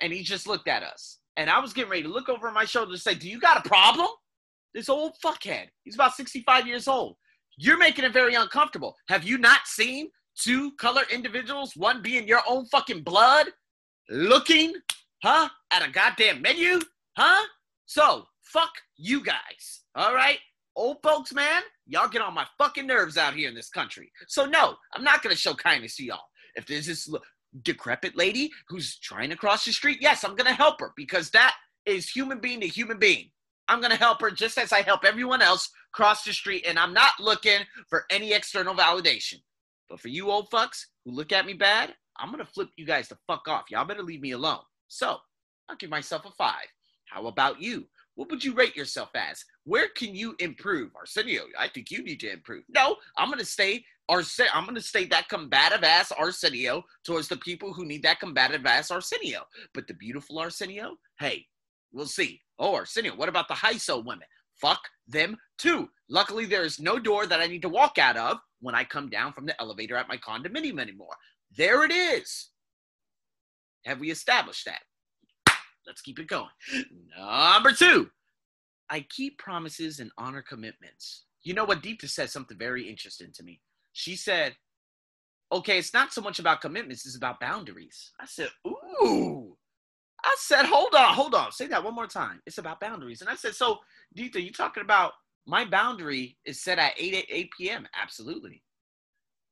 and 0.01 0.13
he 0.13 0.23
just 0.23 0.47
looked 0.47 0.69
at 0.69 0.83
us. 0.83 1.19
And 1.37 1.49
I 1.49 1.61
was 1.61 1.73
getting 1.73 1.91
ready 1.91 2.03
to 2.03 2.09
look 2.09 2.29
over 2.29 2.51
my 2.51 2.65
shoulder 2.65 2.93
and 2.93 3.01
say, 3.01 3.15
Do 3.15 3.29
you 3.29 3.41
got 3.41 3.65
a 3.65 3.69
problem? 3.69 4.09
This 4.75 4.89
old 4.89 5.15
fuckhead. 5.25 5.67
He's 5.85 5.95
about 5.95 6.15
65 6.15 6.67
years 6.67 6.89
old. 6.89 7.17
You're 7.57 7.79
making 7.79 8.05
it 8.05 8.13
very 8.13 8.35
uncomfortable. 8.35 8.97
Have 9.09 9.25
you 9.25 9.39
not 9.39 9.61
seen 9.67 10.11
two 10.43 10.73
color 10.73 11.03
individuals, 11.13 11.77
one 11.77 12.03
being 12.03 12.27
your 12.29 12.43
own 12.49 12.67
fucking 12.67 13.03
blood, 13.03 13.49
looking, 14.09 14.75
huh, 15.23 15.49
at 15.73 15.87
a 15.87 15.91
goddamn 15.91 16.43
menu, 16.43 16.81
huh? 17.17 17.47
So, 17.87 18.27
fuck 18.43 18.71
you 18.97 19.23
guys, 19.23 19.83
all 19.95 20.15
right? 20.15 20.39
Old 20.77 20.99
folks, 21.03 21.33
man, 21.33 21.63
y'all 21.87 22.09
get 22.09 22.23
on 22.23 22.35
my 22.35 22.47
fucking 22.57 22.87
nerves 22.87 23.17
out 23.17 23.35
here 23.35 23.49
in 23.49 23.55
this 23.55 23.71
country. 23.71 24.11
So, 24.29 24.47
no, 24.47 24.77
I'm 24.95 25.05
not 25.05 25.23
gonna 25.23 25.35
show 25.37 25.55
kindness 25.55 25.97
to 25.97 26.05
y'all. 26.05 26.29
If 26.55 26.67
there's 26.67 26.87
this 26.87 27.09
decrepit 27.63 28.17
lady 28.17 28.51
who's 28.69 28.99
trying 28.99 29.31
to 29.31 29.37
cross 29.37 29.65
the 29.65 29.73
street, 29.73 29.99
yes, 30.01 30.25
I'm 30.25 30.37
gonna 30.37 30.53
help 30.53 30.81
her 30.81 30.93
because 30.97 31.31
that 31.31 31.55
is 31.87 32.09
human 32.09 32.39
being 32.39 32.61
to 32.61 32.69
human 32.69 32.99
being. 32.99 33.31
I'm 33.69 33.81
going 33.81 33.91
to 33.91 33.99
help 33.99 34.21
her 34.23 34.31
just 34.31 34.59
as 34.59 34.73
I 34.73 34.83
help 34.83 35.05
everyone 35.05 35.43
else 35.43 35.71
cross 35.93 36.25
the 36.25 36.33
street, 36.33 36.65
and 36.67 36.79
I'm 36.79 36.95
not 36.95 37.13
looking 37.21 37.61
for 37.89 38.05
any 38.11 38.33
external 38.33 38.75
validation. 38.75 39.41
But 39.89 40.01
for 40.01 40.09
you 40.09 40.31
old 40.31 40.51
fucks 40.51 40.85
who 41.05 41.13
look 41.13 41.33
at 41.33 41.47
me 41.47 41.55
bad, 41.55 41.95
I'm 42.19 42.31
gonna 42.31 42.45
flip 42.45 42.69
you 42.77 42.85
guys 42.85 43.09
the 43.09 43.19
fuck 43.27 43.49
off. 43.49 43.71
Y'all 43.71 43.85
better 43.85 44.03
leave 44.03 44.21
me 44.21 44.33
alone. 44.33 44.61
So 44.89 45.19
I'll 45.69 45.77
give 45.77 45.91
myself 45.91 46.25
a 46.25 46.31
five. 46.33 46.67
How 47.07 47.27
about 47.27 47.61
you? 47.61 47.87
What 48.17 48.31
would 48.31 48.45
you 48.45 48.53
rate 48.53 48.77
yourself 48.77 49.11
as? 49.15 49.45
Where 49.65 49.89
can 49.89 50.15
you 50.15 50.35
improve? 50.41 50.91
Arsenio, 50.97 51.45
I 51.59 51.69
think 51.69 51.91
you 51.91 52.03
need 52.03 52.21
to 52.21 52.33
improve. 52.33 52.65
No, 52.69 52.97
I'm 53.17 53.31
gonna 53.31 53.45
stay 53.45 53.85
Arsen- 54.11 54.49
I'm 54.53 54.65
gonna 54.65 54.81
stay 54.81 55.05
that 55.07 55.29
combative 55.29 55.85
ass 55.85 56.11
Arsenio 56.11 56.83
towards 57.05 57.29
the 57.29 57.37
people 57.37 57.73
who 57.73 57.85
need 57.85 58.03
that 58.03 58.21
combative 58.21 58.67
ass 58.67 58.91
Arsenio. 58.91 59.45
But 59.75 59.87
the 59.87 59.95
beautiful 59.95 60.39
Arsenio, 60.39 60.97
hey, 61.21 61.47
we'll 61.93 62.07
see. 62.07 62.41
Oh, 62.59 62.75
Arsenio, 62.75 63.15
what 63.15 63.29
about 63.29 63.49
the 63.49 63.55
HISO 63.55 64.05
women? 64.05 64.27
Fuck 64.61 64.81
them 65.07 65.37
too. 65.59 65.89
Luckily, 66.09 66.47
there 66.47 66.65
is 66.65 66.81
no 66.81 66.99
door 66.99 67.27
that 67.27 67.41
I 67.41 67.47
need 67.47 67.63
to 67.63 67.69
walk 67.69 67.99
out 67.99 68.17
of 68.17 68.39
when 68.61 68.75
I 68.75 68.85
come 68.85 69.09
down 69.09 69.33
from 69.33 69.47
the 69.47 69.61
elevator 69.61 69.97
at 69.97 70.09
my 70.09 70.17
condominium 70.17 70.81
anymore. 70.81 71.17
There 71.57 71.85
it 71.85 71.93
is. 71.93 72.51
Have 73.85 74.01
we 74.01 74.11
established 74.11 74.67
that? 74.67 74.81
Let's 75.87 76.03
keep 76.03 76.19
it 76.19 76.29
going. 76.29 76.51
Number 77.17 77.73
two, 77.73 78.11
I 78.91 79.07
keep 79.09 79.39
promises 79.39 80.01
and 80.01 80.11
honor 80.19 80.43
commitments. 80.43 81.25
You 81.43 81.55
know 81.55 81.65
what? 81.65 81.83
Deepta 81.83 82.09
said 82.09 82.31
something 82.31 82.59
very 82.59 82.89
interesting 82.89 83.31
to 83.35 83.43
me. 83.43 83.61
She 83.93 84.17
said, 84.17 84.55
okay, 85.51 85.79
it's 85.79 85.95
not 85.95 86.13
so 86.13 86.21
much 86.21 86.39
about 86.39 86.61
commitments, 86.61 87.07
it's 87.07 87.17
about 87.17 87.41
boundaries. 87.41 88.13
I 88.21 88.27
said, 88.27 88.49
ooh. 88.67 89.57
I 90.23 90.37
said, 90.39 90.67
hold 90.67 90.95
on, 90.95 91.15
hold 91.15 91.35
on. 91.35 91.53
Say 91.53 91.69
that 91.69 91.83
one 91.83 91.95
more 91.95 92.09
time. 92.09 92.41
It's 92.45 92.59
about 92.59 92.81
boundaries. 92.81 93.21
And 93.21 93.31
I 93.31 93.37
said, 93.37 93.55
so, 93.55 93.79
Deepta, 94.17 94.43
you 94.43 94.53
talking 94.53 94.83
about 94.83 95.13
my 95.49 95.65
boundary 95.65 96.37
is 96.45 96.63
set 96.63 96.79
at 96.79 96.93
8, 96.99 97.15
8, 97.15 97.27
8 97.31 97.51
p.m. 97.57 97.89
Absolutely. 98.01 98.63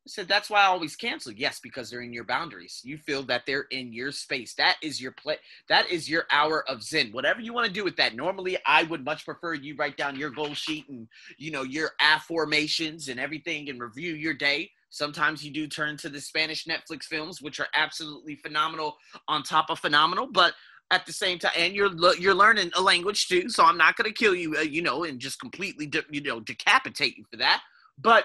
I 0.06 0.08
said, 0.08 0.28
that's 0.28 0.50
why 0.50 0.60
I 0.60 0.66
always 0.66 0.94
cancel. 0.94 1.32
Yes, 1.32 1.58
because 1.58 1.90
they're 1.90 2.02
in 2.02 2.12
your 2.12 2.22
boundaries. 2.22 2.80
You 2.84 2.98
feel 2.98 3.24
that 3.24 3.42
they're 3.44 3.66
in 3.72 3.92
your 3.92 4.12
space. 4.12 4.54
That 4.54 4.76
is 4.82 5.00
your 5.00 5.10
play. 5.12 5.38
That 5.68 5.90
is 5.90 6.08
your 6.08 6.26
hour 6.30 6.68
of 6.68 6.82
Zen. 6.82 7.10
Whatever 7.10 7.40
you 7.40 7.52
want 7.52 7.66
to 7.66 7.72
do 7.72 7.82
with 7.82 7.96
that. 7.96 8.14
Normally, 8.14 8.56
I 8.66 8.84
would 8.84 9.04
much 9.04 9.24
prefer 9.24 9.54
you 9.54 9.74
write 9.74 9.96
down 9.96 10.14
your 10.16 10.30
goal 10.30 10.54
sheet 10.54 10.88
and, 10.88 11.08
you 11.38 11.50
know, 11.50 11.62
your 11.62 11.90
affirmations 11.98 13.08
and 13.08 13.18
everything 13.18 13.68
and 13.68 13.80
review 13.80 14.12
your 14.12 14.34
day. 14.34 14.70
Sometimes 14.90 15.42
you 15.44 15.50
do 15.50 15.66
turn 15.66 15.96
to 15.96 16.08
the 16.08 16.20
Spanish 16.20 16.66
Netflix 16.66 17.04
films, 17.04 17.42
which 17.42 17.58
are 17.58 17.68
absolutely 17.74 18.36
phenomenal 18.36 18.96
on 19.26 19.42
top 19.42 19.70
of 19.70 19.80
phenomenal. 19.80 20.28
But 20.30 20.54
at 20.90 21.06
the 21.06 21.12
same 21.12 21.38
time, 21.38 21.52
and 21.56 21.74
you're 21.74 21.90
you're 22.16 22.34
learning 22.34 22.70
a 22.76 22.80
language 22.80 23.28
too. 23.28 23.48
So 23.48 23.64
I'm 23.64 23.76
not 23.76 23.96
going 23.96 24.08
to 24.08 24.14
kill 24.14 24.34
you, 24.34 24.56
uh, 24.56 24.62
you 24.62 24.82
know, 24.82 25.04
and 25.04 25.18
just 25.18 25.40
completely, 25.40 25.86
de- 25.86 26.04
you 26.10 26.20
know, 26.20 26.40
decapitate 26.40 27.16
you 27.16 27.24
for 27.30 27.38
that. 27.38 27.62
But 27.98 28.24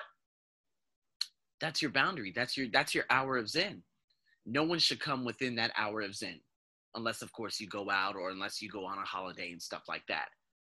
that's 1.59 1.81
your 1.81 1.91
boundary. 1.91 2.31
That's 2.35 2.57
your 2.57 2.67
that's 2.71 2.93
your 2.93 3.05
hour 3.09 3.37
of 3.37 3.49
Zen. 3.49 3.83
No 4.45 4.63
one 4.63 4.79
should 4.79 4.99
come 4.99 5.25
within 5.25 5.55
that 5.55 5.71
hour 5.77 6.01
of 6.01 6.15
Zen, 6.15 6.39
unless 6.95 7.21
of 7.21 7.31
course 7.33 7.59
you 7.59 7.67
go 7.67 7.89
out 7.89 8.15
or 8.15 8.29
unless 8.29 8.61
you 8.61 8.69
go 8.69 8.85
on 8.85 8.97
a 8.97 9.05
holiday 9.05 9.51
and 9.51 9.61
stuff 9.61 9.83
like 9.87 10.03
that. 10.07 10.27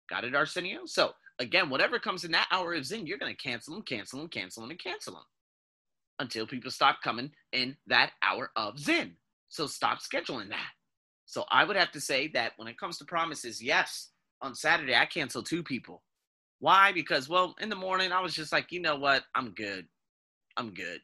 Got 0.09 0.25
it, 0.25 0.35
Arsenio? 0.35 0.81
So 0.87 1.13
again, 1.39 1.71
whatever 1.71 1.99
comes 1.99 2.25
in 2.25 2.33
that 2.33 2.49
hour 2.51 2.75
of 2.75 2.85
Zen, 2.85 3.07
you're 3.07 3.19
going 3.19 3.35
to 3.35 3.43
cancel 3.43 3.75
them, 3.75 3.83
cancel 3.83 4.19
them, 4.19 4.29
cancel 4.29 4.63
them, 4.63 4.71
and 4.71 4.83
cancel 4.83 5.15
them 5.15 5.23
until 6.19 6.47
people 6.47 6.71
stop 6.71 6.99
coming 7.03 7.31
in 7.53 7.77
that 7.87 8.13
hour 8.23 8.51
of 8.57 8.79
Zen. 8.79 9.15
So 9.49 9.67
stop 9.67 9.99
scheduling 10.01 10.51
that. 10.51 10.71
So 11.31 11.45
I 11.49 11.63
would 11.63 11.77
have 11.77 11.93
to 11.93 12.01
say 12.01 12.27
that 12.35 12.55
when 12.57 12.67
it 12.67 12.77
comes 12.77 12.99
to 12.99 13.05
promises, 13.05 13.63
yes, 13.63 14.09
on 14.43 14.53
Saturday 14.53 14.97
I 14.97 15.07
canceled 15.07 15.47
two 15.47 15.63
people. 15.63 16.03
Why? 16.59 16.91
Because 16.91 17.29
well, 17.29 17.55
in 17.61 17.69
the 17.69 17.77
morning 17.77 18.11
I 18.11 18.21
was 18.21 18.35
just 18.35 18.51
like, 18.51 18.73
you 18.73 18.81
know 18.81 18.97
what, 18.97 19.23
I'm 19.37 19.51
good. 19.53 19.87
I'm 20.57 20.75
good. 20.75 21.01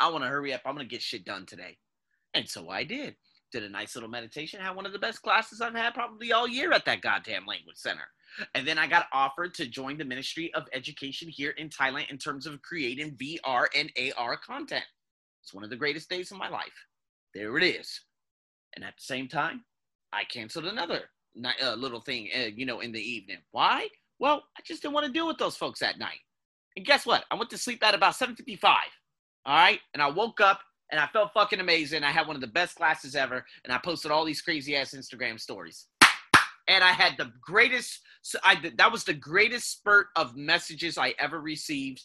I 0.00 0.08
want 0.08 0.24
to 0.24 0.28
hurry 0.28 0.52
up. 0.52 0.62
I'm 0.66 0.74
going 0.74 0.88
to 0.88 0.90
get 0.90 1.02
shit 1.02 1.24
done 1.24 1.46
today. 1.46 1.78
And 2.34 2.48
so 2.48 2.68
I 2.68 2.82
did. 2.82 3.14
Did 3.52 3.62
a 3.62 3.68
nice 3.68 3.94
little 3.94 4.10
meditation. 4.10 4.60
Had 4.60 4.74
one 4.74 4.86
of 4.86 4.92
the 4.92 4.98
best 4.98 5.22
classes 5.22 5.60
I've 5.60 5.76
had 5.76 5.94
probably 5.94 6.32
all 6.32 6.48
year 6.48 6.72
at 6.72 6.84
that 6.86 7.00
goddamn 7.00 7.46
language 7.46 7.76
center. 7.76 8.08
And 8.56 8.66
then 8.66 8.76
I 8.76 8.88
got 8.88 9.06
offered 9.12 9.54
to 9.54 9.68
join 9.68 9.98
the 9.98 10.04
Ministry 10.04 10.52
of 10.54 10.66
Education 10.72 11.28
here 11.28 11.50
in 11.50 11.68
Thailand 11.68 12.10
in 12.10 12.18
terms 12.18 12.44
of 12.44 12.60
creating 12.62 13.16
VR 13.22 13.66
and 13.72 13.92
AR 14.18 14.36
content. 14.36 14.86
It's 15.44 15.54
one 15.54 15.62
of 15.62 15.70
the 15.70 15.76
greatest 15.76 16.10
days 16.10 16.32
of 16.32 16.38
my 16.38 16.48
life. 16.48 16.72
There 17.34 17.56
it 17.56 17.62
is. 17.62 18.00
And 18.74 18.84
at 18.84 18.96
the 18.96 19.02
same 19.02 19.28
time, 19.28 19.64
I 20.12 20.24
canceled 20.24 20.66
another 20.66 21.02
uh, 21.62 21.74
little 21.74 22.00
thing, 22.00 22.28
uh, 22.36 22.48
you 22.54 22.66
know, 22.66 22.80
in 22.80 22.92
the 22.92 23.00
evening. 23.00 23.38
Why? 23.50 23.88
Well, 24.18 24.44
I 24.56 24.60
just 24.64 24.82
didn't 24.82 24.94
want 24.94 25.06
to 25.06 25.12
deal 25.12 25.26
with 25.26 25.38
those 25.38 25.56
folks 25.56 25.80
that 25.80 25.98
night. 25.98 26.20
And 26.76 26.86
guess 26.86 27.04
what? 27.04 27.24
I 27.30 27.34
went 27.34 27.50
to 27.50 27.58
sleep 27.58 27.84
at 27.84 27.94
about 27.94 28.14
7:55. 28.14 28.92
All 29.44 29.56
right, 29.56 29.80
and 29.92 30.02
I 30.02 30.08
woke 30.08 30.40
up 30.40 30.60
and 30.90 31.00
I 31.00 31.06
felt 31.08 31.32
fucking 31.32 31.58
amazing. 31.60 32.04
I 32.04 32.10
had 32.10 32.26
one 32.26 32.36
of 32.36 32.42
the 32.42 32.46
best 32.46 32.76
classes 32.76 33.16
ever, 33.16 33.44
and 33.64 33.72
I 33.72 33.78
posted 33.78 34.10
all 34.10 34.24
these 34.24 34.42
crazy 34.42 34.76
ass 34.76 34.94
Instagram 34.94 35.40
stories. 35.40 35.86
And 36.68 36.84
I 36.84 36.92
had 36.92 37.16
the 37.18 37.32
greatest. 37.40 38.00
I 38.44 38.70
that 38.76 38.92
was 38.92 39.04
the 39.04 39.14
greatest 39.14 39.72
spurt 39.72 40.08
of 40.16 40.36
messages 40.36 40.96
I 40.96 41.14
ever 41.18 41.40
received, 41.40 42.04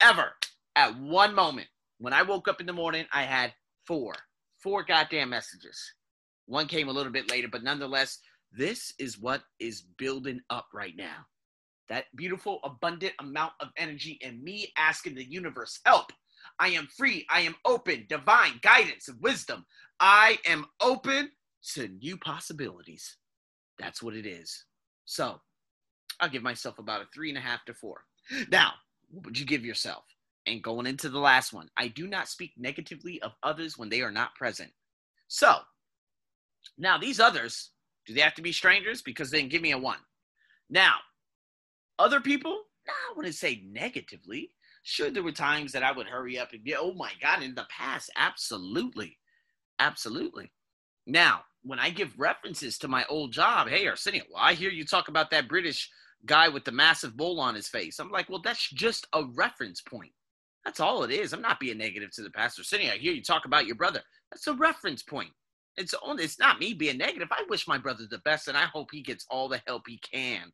ever. 0.00 0.32
At 0.74 0.98
one 0.98 1.34
moment, 1.34 1.68
when 1.98 2.12
I 2.12 2.22
woke 2.22 2.48
up 2.48 2.60
in 2.60 2.66
the 2.66 2.72
morning, 2.72 3.06
I 3.12 3.22
had 3.22 3.54
four, 3.86 4.14
four 4.58 4.82
goddamn 4.82 5.30
messages. 5.30 5.78
One 6.46 6.66
came 6.66 6.88
a 6.88 6.92
little 6.92 7.12
bit 7.12 7.30
later, 7.30 7.48
but 7.48 7.62
nonetheless, 7.62 8.18
this 8.52 8.92
is 8.98 9.18
what 9.18 9.42
is 9.58 9.82
building 9.98 10.40
up 10.50 10.66
right 10.74 10.94
now. 10.96 11.26
That 11.88 12.04
beautiful, 12.16 12.60
abundant 12.64 13.14
amount 13.20 13.52
of 13.60 13.68
energy, 13.76 14.18
and 14.22 14.42
me 14.42 14.72
asking 14.76 15.14
the 15.14 15.24
universe 15.24 15.80
help. 15.84 16.12
I 16.58 16.68
am 16.68 16.86
free. 16.86 17.26
I 17.30 17.40
am 17.42 17.54
open, 17.64 18.06
divine 18.08 18.60
guidance 18.62 19.08
and 19.08 19.20
wisdom. 19.20 19.64
I 20.00 20.38
am 20.46 20.66
open 20.80 21.30
to 21.74 21.88
new 21.88 22.16
possibilities. 22.16 23.16
That's 23.78 24.02
what 24.02 24.14
it 24.14 24.26
is. 24.26 24.64
So 25.04 25.40
I'll 26.20 26.28
give 26.28 26.42
myself 26.42 26.78
about 26.78 27.02
a 27.02 27.06
three 27.14 27.28
and 27.28 27.38
a 27.38 27.42
half 27.42 27.64
to 27.66 27.74
four. 27.74 28.04
Now, 28.50 28.72
what 29.10 29.24
would 29.24 29.38
you 29.38 29.46
give 29.46 29.64
yourself? 29.64 30.04
And 30.46 30.62
going 30.62 30.86
into 30.86 31.08
the 31.08 31.18
last 31.18 31.52
one, 31.52 31.68
I 31.76 31.88
do 31.88 32.06
not 32.06 32.28
speak 32.28 32.52
negatively 32.56 33.20
of 33.22 33.32
others 33.42 33.78
when 33.78 33.88
they 33.88 34.02
are 34.02 34.10
not 34.10 34.34
present. 34.34 34.70
So 35.28 35.58
now 36.78 36.98
these 36.98 37.20
others, 37.20 37.70
do 38.06 38.14
they 38.14 38.20
have 38.20 38.34
to 38.34 38.42
be 38.42 38.52
strangers? 38.52 39.02
Because 39.02 39.30
then 39.30 39.48
give 39.48 39.62
me 39.62 39.72
a 39.72 39.78
one. 39.78 39.98
Now, 40.70 40.96
other 41.98 42.20
people, 42.20 42.62
I 42.88 43.16
wouldn't 43.16 43.34
say 43.34 43.62
negatively. 43.66 44.50
Sure, 44.82 45.10
there 45.10 45.22
were 45.22 45.32
times 45.32 45.72
that 45.72 45.84
I 45.84 45.92
would 45.92 46.08
hurry 46.08 46.38
up 46.38 46.52
and 46.52 46.64
get, 46.64 46.78
oh 46.80 46.94
my 46.94 47.12
God, 47.20 47.42
in 47.42 47.54
the 47.54 47.66
past, 47.70 48.10
absolutely. 48.16 49.18
Absolutely. 49.78 50.52
Now, 51.06 51.42
when 51.62 51.78
I 51.78 51.90
give 51.90 52.18
references 52.18 52.78
to 52.78 52.88
my 52.88 53.04
old 53.08 53.32
job, 53.32 53.68
hey, 53.68 53.86
Arsenio, 53.86 54.24
well, 54.32 54.42
I 54.42 54.54
hear 54.54 54.70
you 54.70 54.84
talk 54.84 55.08
about 55.08 55.30
that 55.30 55.48
British 55.48 55.88
guy 56.26 56.48
with 56.48 56.64
the 56.64 56.72
massive 56.72 57.16
bowl 57.16 57.40
on 57.40 57.54
his 57.54 57.68
face. 57.68 57.98
I'm 57.98 58.10
like, 58.10 58.28
well, 58.28 58.40
that's 58.42 58.68
just 58.70 59.06
a 59.12 59.24
reference 59.34 59.80
point. 59.80 60.12
That's 60.64 60.80
all 60.80 61.02
it 61.02 61.10
is. 61.10 61.32
I'm 61.32 61.42
not 61.42 61.60
being 61.60 61.78
negative 61.78 62.10
to 62.12 62.22
the 62.22 62.30
pastor. 62.30 62.60
Arsenio, 62.60 62.92
I 62.92 62.96
hear 62.96 63.12
you 63.12 63.22
talk 63.22 63.44
about 63.44 63.66
your 63.66 63.76
brother. 63.76 64.00
That's 64.30 64.46
a 64.46 64.54
reference 64.54 65.02
point. 65.02 65.30
It's 65.76 65.94
only 66.02 66.24
it's 66.24 66.38
not 66.38 66.60
me 66.60 66.74
being 66.74 66.98
negative. 66.98 67.28
I 67.30 67.44
wish 67.48 67.66
my 67.66 67.78
brother 67.78 68.04
the 68.08 68.18
best, 68.18 68.48
and 68.48 68.56
I 68.56 68.64
hope 68.64 68.90
he 68.92 69.02
gets 69.02 69.26
all 69.30 69.48
the 69.48 69.62
help 69.66 69.84
he 69.86 69.98
can. 69.98 70.52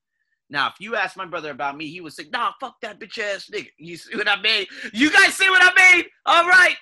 Now, 0.50 0.68
if 0.68 0.74
you 0.80 0.96
ask 0.96 1.16
my 1.16 1.26
brother 1.26 1.50
about 1.50 1.76
me, 1.76 1.88
he 1.88 2.00
would 2.00 2.12
say, 2.12 2.24
"Nah, 2.32 2.52
fuck 2.60 2.80
that 2.80 2.98
bitch 2.98 3.18
ass 3.18 3.50
nigga." 3.52 3.70
You 3.78 3.96
see 3.96 4.16
what 4.16 4.28
I 4.28 4.40
mean? 4.40 4.66
You 4.92 5.10
guys 5.10 5.34
see 5.34 5.50
what 5.50 5.62
I 5.62 5.94
mean? 5.94 6.04
All 6.24 6.46
right. 6.46 6.76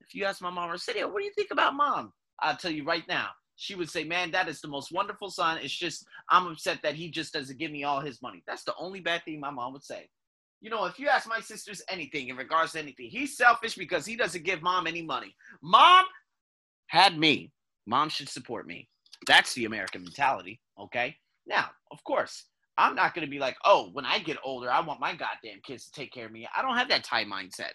If 0.00 0.14
you 0.14 0.24
ask 0.24 0.40
my 0.40 0.50
mom 0.50 0.76
say, 0.78 1.04
"What 1.04 1.18
do 1.18 1.24
you 1.24 1.32
think 1.34 1.50
about 1.50 1.74
mom?" 1.74 2.12
I'll 2.40 2.56
tell 2.56 2.72
you 2.72 2.84
right 2.84 3.06
now. 3.06 3.30
She 3.56 3.74
would 3.74 3.90
say, 3.90 4.02
"Man, 4.02 4.30
that 4.32 4.48
is 4.48 4.60
the 4.60 4.68
most 4.68 4.90
wonderful 4.90 5.30
son. 5.30 5.58
It's 5.58 5.76
just 5.76 6.04
I'm 6.30 6.46
upset 6.46 6.82
that 6.82 6.94
he 6.94 7.10
just 7.10 7.32
doesn't 7.32 7.58
give 7.58 7.70
me 7.70 7.84
all 7.84 8.00
his 8.00 8.20
money." 8.22 8.42
That's 8.46 8.64
the 8.64 8.74
only 8.76 9.00
bad 9.00 9.24
thing 9.24 9.38
my 9.38 9.50
mom 9.50 9.74
would 9.74 9.84
say. 9.84 10.08
You 10.60 10.70
know, 10.70 10.84
if 10.86 10.98
you 10.98 11.08
ask 11.08 11.28
my 11.28 11.40
sisters 11.40 11.82
anything 11.88 12.28
in 12.28 12.36
regards 12.36 12.72
to 12.72 12.78
anything, 12.78 13.10
he's 13.10 13.36
selfish 13.36 13.74
because 13.74 14.06
he 14.06 14.16
doesn't 14.16 14.44
give 14.44 14.62
mom 14.62 14.86
any 14.86 15.02
money. 15.02 15.36
Mom 15.60 16.06
had 16.86 17.18
me. 17.18 17.52
Mom 17.86 18.08
should 18.08 18.28
support 18.28 18.66
me. 18.66 18.88
That's 19.26 19.54
the 19.54 19.64
American 19.64 20.02
mentality. 20.02 20.60
Okay. 20.78 21.16
Now, 21.46 21.70
of 21.90 22.02
course, 22.04 22.44
I'm 22.78 22.94
not 22.94 23.14
going 23.14 23.26
to 23.26 23.30
be 23.30 23.38
like, 23.38 23.56
oh, 23.64 23.90
when 23.92 24.06
I 24.06 24.18
get 24.18 24.38
older, 24.44 24.70
I 24.70 24.80
want 24.80 25.00
my 25.00 25.12
goddamn 25.12 25.60
kids 25.64 25.86
to 25.86 25.92
take 25.92 26.12
care 26.12 26.26
of 26.26 26.32
me. 26.32 26.48
I 26.56 26.62
don't 26.62 26.76
have 26.76 26.88
that 26.88 27.04
Thai 27.04 27.24
mindset. 27.24 27.72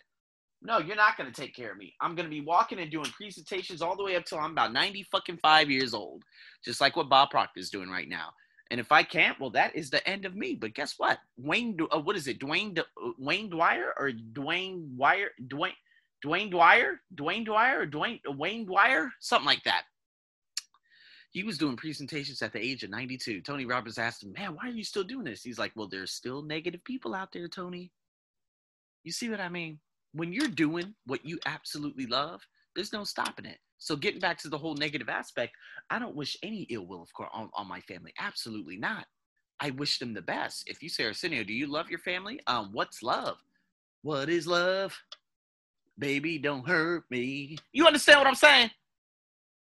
No, 0.62 0.80
you're 0.80 0.96
not 0.96 1.18
going 1.18 1.32
to 1.32 1.42
take 1.42 1.56
care 1.56 1.72
of 1.72 1.78
me. 1.78 1.94
I'm 2.02 2.16
going 2.16 2.26
to 2.26 2.32
be 2.32 2.42
walking 2.42 2.80
and 2.80 2.90
doing 2.90 3.12
presentations 3.16 3.82
all 3.82 3.96
the 3.96 4.04
way 4.04 4.16
up 4.16 4.26
till 4.26 4.40
I'm 4.40 4.52
about 4.52 4.74
90 4.74 5.04
fucking 5.12 5.38
five 5.38 5.70
years 5.70 5.94
old, 5.94 6.24
just 6.66 6.82
like 6.82 6.96
what 6.96 7.10
Bob 7.10 7.30
Proctor 7.30 7.60
is 7.60 7.70
doing 7.70 7.90
right 7.90 8.10
now. 8.10 8.30
And 8.72 8.80
if 8.80 8.92
I 8.92 9.04
can't, 9.04 9.40
well, 9.40 9.52
that 9.52 9.76
is 9.76 9.90
the 9.90 10.06
end 10.10 10.26
of 10.26 10.36
me. 10.36 10.56
But 10.56 10.74
guess 10.74 10.96
what? 10.98 11.20
Wayne, 11.38 11.78
uh, 11.94 12.00
what 12.00 12.16
is 12.16 12.28
it? 12.28 12.40
Dwayne, 12.40 12.78
uh, 12.80 12.84
Wayne 13.20 13.50
Dwyer 13.50 13.94
or 13.98 14.12
Dwayne 14.34 14.96
Wire, 14.96 15.30
Dwayne, 15.48 15.74
Dwayne 16.26 16.50
Dwyer, 16.50 17.00
Dwayne 17.16 17.46
Dwyer, 17.46 17.82
or 17.82 17.88
Dwayne 17.88 18.20
Wayne 18.36 18.66
Dwyer, 18.66 19.12
something 19.20 19.46
like 19.46 19.64
that 19.64 19.84
he 21.38 21.44
was 21.44 21.60
doing 21.60 21.76
presentations 21.76 22.42
at 22.42 22.52
the 22.52 22.60
age 22.60 22.82
of 22.82 22.90
92. 22.90 23.42
Tony 23.42 23.64
Robbins 23.64 24.00
asked 24.00 24.24
him, 24.24 24.34
Man, 24.34 24.56
why 24.56 24.70
are 24.70 24.74
you 24.74 24.84
still 24.84 25.04
doing 25.04 25.26
this? 25.26 25.44
He's 25.44 25.60
like, 25.60 25.72
Well, 25.76 25.88
there's 25.88 26.10
still 26.10 26.42
negative 26.42 26.84
people 26.84 27.14
out 27.14 27.32
there, 27.32 27.48
Tony. 27.48 27.92
You 29.04 29.12
see 29.12 29.30
what 29.30 29.40
I 29.40 29.48
mean? 29.48 29.78
When 30.14 30.34
you're 30.34 30.48
doing 30.48 30.96
what 31.06 31.24
you 31.24 31.38
absolutely 31.46 32.08
love, 32.08 32.42
there's 32.76 32.92
no 32.92 33.04
stopping 33.04 33.46
it. 33.46 33.60
So, 33.78 33.96
getting 33.96 34.20
back 34.20 34.40
to 34.40 34.50
the 34.50 34.58
whole 34.58 34.74
negative 34.74 35.10
aspect, 35.10 35.54
I 35.92 36.00
don't 36.00 36.16
wish 36.16 36.36
any 36.42 36.64
ill 36.72 36.88
will, 36.88 37.04
of 37.04 37.14
course, 37.14 37.30
on, 37.32 37.52
on 37.54 37.68
my 37.68 37.82
family. 37.82 38.14
Absolutely 38.18 38.78
not. 38.78 39.06
I 39.60 39.70
wish 39.70 40.00
them 40.00 40.16
the 40.16 40.24
best. 40.24 40.64
If 40.66 40.82
you 40.82 40.90
say, 40.90 41.06
Arsenio, 41.06 41.44
do 41.44 41.54
you 41.54 41.68
love 41.68 41.88
your 41.88 42.00
family? 42.00 42.40
Um, 42.48 42.70
what's 42.72 43.04
love? 43.04 43.38
What 44.02 44.28
is 44.28 44.48
love? 44.48 45.00
Baby, 46.00 46.40
don't 46.40 46.68
hurt 46.68 47.04
me. 47.12 47.60
You 47.74 47.86
understand 47.86 48.18
what 48.22 48.28
I'm 48.28 48.34
saying? 48.34 48.72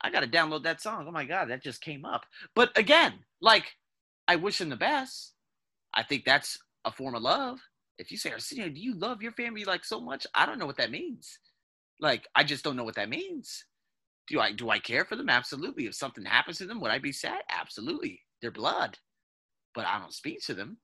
I 0.00 0.10
got 0.10 0.20
to 0.20 0.28
download 0.28 0.64
that 0.64 0.82
song. 0.82 1.06
Oh 1.08 1.12
my 1.12 1.24
God, 1.24 1.48
that 1.50 1.62
just 1.62 1.80
came 1.80 2.04
up. 2.04 2.26
But 2.54 2.76
again, 2.76 3.14
like, 3.40 3.76
I 4.28 4.36
wish 4.36 4.60
him 4.60 4.68
the 4.68 4.76
best. 4.76 5.32
I 5.94 6.02
think 6.02 6.24
that's 6.24 6.58
a 6.84 6.92
form 6.92 7.14
of 7.14 7.22
love. 7.22 7.60
If 7.98 8.10
you 8.10 8.18
say, 8.18 8.30
Arsenio, 8.30 8.68
do 8.68 8.80
you 8.80 8.94
love 8.94 9.22
your 9.22 9.32
family 9.32 9.64
like 9.64 9.84
so 9.84 10.00
much? 10.00 10.26
I 10.34 10.44
don't 10.44 10.58
know 10.58 10.66
what 10.66 10.76
that 10.76 10.90
means. 10.90 11.38
Like, 12.00 12.26
I 12.34 12.44
just 12.44 12.62
don't 12.62 12.76
know 12.76 12.84
what 12.84 12.96
that 12.96 13.08
means. 13.08 13.64
Do 14.28 14.40
I 14.40 14.52
do 14.52 14.70
I 14.70 14.78
care 14.78 15.04
for 15.04 15.16
them? 15.16 15.30
Absolutely. 15.30 15.86
If 15.86 15.94
something 15.94 16.24
happens 16.24 16.58
to 16.58 16.66
them, 16.66 16.80
would 16.80 16.90
I 16.90 16.98
be 16.98 17.12
sad? 17.12 17.40
Absolutely. 17.50 18.20
They're 18.42 18.50
blood. 18.50 18.98
But 19.74 19.86
I 19.86 19.98
don't 19.98 20.12
speak 20.12 20.44
to 20.46 20.54
them. 20.54 20.78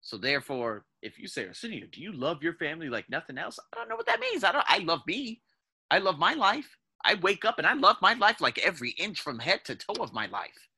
So 0.00 0.16
therefore, 0.16 0.84
if 1.02 1.18
you 1.18 1.26
say, 1.26 1.46
Arsenio, 1.46 1.86
do 1.90 2.00
you 2.00 2.12
love 2.12 2.42
your 2.42 2.54
family 2.54 2.88
like 2.88 3.08
nothing 3.10 3.38
else? 3.38 3.58
I 3.72 3.76
don't 3.76 3.88
know 3.88 3.96
what 3.96 4.06
that 4.06 4.20
means. 4.20 4.44
I 4.44 4.52
don't 4.52 4.64
I 4.68 4.78
love 4.78 5.00
me. 5.06 5.42
I 5.90 5.98
love 5.98 6.18
my 6.18 6.34
life. 6.34 6.78
I 7.04 7.14
wake 7.14 7.44
up 7.44 7.58
and 7.58 7.66
I 7.66 7.74
love 7.74 7.96
my 8.00 8.14
life 8.14 8.40
like 8.40 8.58
every 8.58 8.90
inch 8.90 9.20
from 9.20 9.38
head 9.38 9.60
to 9.66 9.74
toe 9.74 10.02
of 10.02 10.12
my 10.12 10.26
life. 10.26 10.68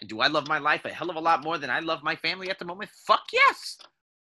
And 0.00 0.08
do 0.08 0.20
I 0.20 0.28
love 0.28 0.48
my 0.48 0.58
life 0.58 0.84
a 0.84 0.88
hell 0.88 1.10
of 1.10 1.16
a 1.16 1.20
lot 1.20 1.44
more 1.44 1.58
than 1.58 1.70
I 1.70 1.80
love 1.80 2.02
my 2.02 2.16
family 2.16 2.50
at 2.50 2.58
the 2.58 2.64
moment? 2.64 2.90
Fuck 3.06 3.24
yes. 3.32 3.76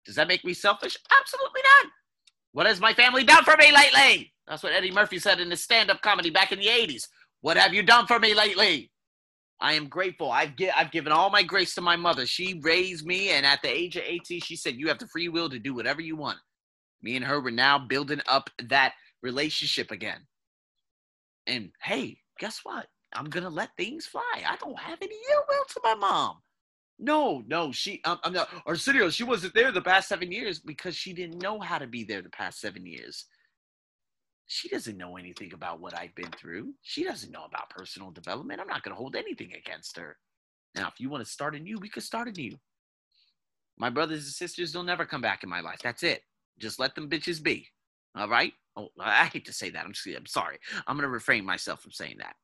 Does 0.07 0.15
that 0.15 0.29
make 0.29 0.45
me 0.45 0.55
selfish? 0.55 0.97
Absolutely 1.11 1.61
not. 1.83 1.93
What 2.53 2.67
has 2.67 2.81
my 2.81 2.95
family 2.95 3.25
done 3.25 3.45
for 3.45 3.57
me 3.59 3.71
lately? 3.71 4.33
That's 4.47 4.63
what 4.63 4.73
Eddie 4.73 4.91
Murphy 4.91 5.19
said 5.19 5.41
in 5.41 5.51
his 5.51 5.63
stand 5.63 5.91
up 5.91 6.01
comedy 6.01 6.31
back 6.31 6.53
in 6.53 6.59
the 6.59 6.67
80s. 6.67 7.09
What 7.43 7.59
have 7.59 7.75
you 7.75 7.83
done 7.83 8.07
for 8.07 8.19
me 8.19 8.35
lately? 8.35 8.91
I 9.61 9.75
am 9.75 9.89
grateful. 9.89 10.31
I've, 10.31 10.57
gi- 10.57 10.71
I've 10.71 10.91
given 10.91 11.13
all 11.13 11.31
my 11.31 11.43
grace 11.43 11.75
to 11.75 11.81
my 11.83 11.97
mother. 11.97 12.25
She 12.25 12.59
raised 12.63 13.05
me, 13.05 13.31
and 13.31 13.45
at 13.45 13.61
the 13.61 13.69
age 13.69 13.97
of 13.97 14.05
18, 14.07 14.41
she 14.41 14.57
said, 14.57 14.77
You 14.77 14.89
have 14.89 14.99
the 14.99 15.09
free 15.09 15.29
will 15.29 15.51
to 15.51 15.59
do 15.59 15.75
whatever 15.75 16.01
you 16.01 16.17
want. 16.17 16.39
Me 17.03 17.17
and 17.17 17.25
her 17.25 17.41
were 17.41 17.51
now 17.51 17.79
building 17.79 18.21
up 18.27 18.49
that 18.69 18.95
relationship 19.23 19.91
again. 19.91 20.21
And 21.49 21.71
hey, 21.83 22.19
guess 22.39 22.61
what? 22.63 22.87
I'm 23.15 23.27
gonna 23.27 23.49
let 23.49 23.77
things 23.77 24.07
fly. 24.07 24.45
I 24.47 24.57
don't 24.57 24.79
have 24.79 24.99
any 25.03 25.17
ill 25.33 25.43
will 25.49 25.65
to 25.71 25.81
my 25.83 25.95
mom. 25.97 26.37
No, 27.01 27.43
no, 27.47 27.73
she. 27.73 28.01
Um, 28.05 28.19
I'm 28.23 28.35
not. 28.35 28.49
Arsenio, 28.67 29.11
she 29.11 29.25
wasn't 29.25 29.55
there 29.55 29.73
the 29.73 29.83
past 29.83 30.09
seven 30.09 30.31
years 30.31 30.61
because 30.61 30.95
she 30.95 31.13
didn't 31.13 31.43
know 31.43 31.59
how 31.61 31.79
to 31.79 31.87
be 31.87 32.05
there 32.05 32.23
the 32.23 32.31
past 32.31 32.61
seven 32.61 32.87
years. 32.87 33.27
She 34.47 34.69
doesn't 34.69 34.97
know 34.97 35.17
anything 35.17 35.53
about 35.55 35.81
what 35.81 35.99
I've 35.99 36.15
been 36.15 36.31
through. 36.33 36.75
She 36.83 37.05
doesn't 37.05 37.33
know 37.33 37.45
about 37.45 37.71
personal 37.71 38.11
development. 38.11 38.61
I'm 38.61 38.69
not 38.69 38.83
gonna 38.83 38.97
hold 38.97 39.17
anything 39.17 39.53
against 39.55 39.97
her. 39.97 40.17
Now, 40.75 40.89
if 40.89 41.01
you 41.01 41.09
want 41.11 41.25
to 41.25 41.31
start 41.31 41.55
anew, 41.55 41.79
we 41.79 41.89
could 41.89 42.03
start 42.03 42.29
anew. 42.29 42.59
My 43.79 43.91
brothers 43.91 44.25
and 44.25 44.33
sisters, 44.33 44.73
they'll 44.73 44.83
never 44.83 45.07
come 45.07 45.21
back 45.23 45.45
in 45.45 45.49
my 45.51 45.61
life. 45.61 45.81
That's 45.83 46.03
it. 46.03 46.23
Just 46.59 46.81
let 46.81 46.95
them 46.95 47.09
bitches 47.09 47.43
be. 47.43 47.69
All 48.17 48.29
right. 48.29 48.53
Oh, 48.79 48.91
I 49.01 49.27
hate 49.27 49.47
to 49.47 49.55
say 49.55 49.71
that. 49.71 49.87
I'm, 49.87 49.95
I'm 50.17 50.27
sorry. 50.27 50.59
I'm 50.87 50.97
going 50.97 51.09
to 51.09 51.11
refrain 51.11 51.47
myself 51.47 51.83
from 51.83 51.93
saying 51.93 52.19
that. 52.21 52.37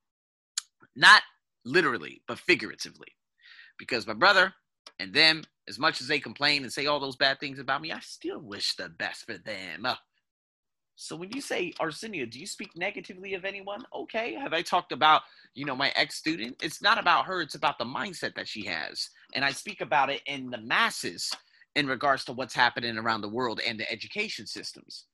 Not 0.97 1.23
literally, 1.64 2.23
but 2.29 2.41
figuratively. 2.41 3.09
Because 3.79 4.07
my 4.07 4.14
brother 4.14 4.55
and 5.00 5.14
them, 5.14 5.45
as 5.69 5.79
much 5.79 6.00
as 6.03 6.09
they 6.09 6.21
complain 6.21 6.64
and 6.64 6.73
say 6.73 6.87
all 6.87 7.00
those 7.00 7.17
bad 7.17 7.41
things 7.41 7.61
about 7.61 7.83
me, 7.83 7.93
I 7.93 8.00
still 8.00 8.41
wish 8.41 8.76
the 8.76 8.91
best 8.91 9.26
for 9.26 9.38
them. 9.38 9.87
Uh, 9.87 9.97
So 10.97 11.17
when 11.17 11.33
you 11.33 11.41
say 11.41 11.73
Arsenio, 11.81 12.26
do 12.26 12.38
you 12.38 12.47
speak 12.47 12.76
negatively 12.76 13.35
of 13.35 13.45
anyone? 13.45 13.85
Okay. 13.95 14.35
Have 14.35 14.53
I 14.53 14.62
talked 14.62 14.93
about, 14.93 15.23
you 15.55 15.64
know, 15.64 15.76
my 15.76 15.93
ex 15.97 16.17
student? 16.17 16.62
It's 16.62 16.83
not 16.83 16.99
about 17.00 17.26
her, 17.26 17.41
it's 17.43 17.57
about 17.57 17.79
the 17.79 17.85
mindset 17.87 18.35
that 18.37 18.49
she 18.49 18.64
has. 18.67 19.11
And 19.35 19.45
I 19.45 19.53
speak 19.53 19.81
about 19.81 20.11
it 20.11 20.23
in 20.26 20.50
the 20.50 20.61
masses 20.61 21.33
in 21.75 21.87
regards 21.88 22.25
to 22.26 22.33
what's 22.33 22.55
happening 22.55 22.99
around 22.99 23.23
the 23.23 23.29
world 23.31 23.61
and 23.67 23.81
the 23.81 23.91
education 23.91 24.47
systems. 24.47 25.07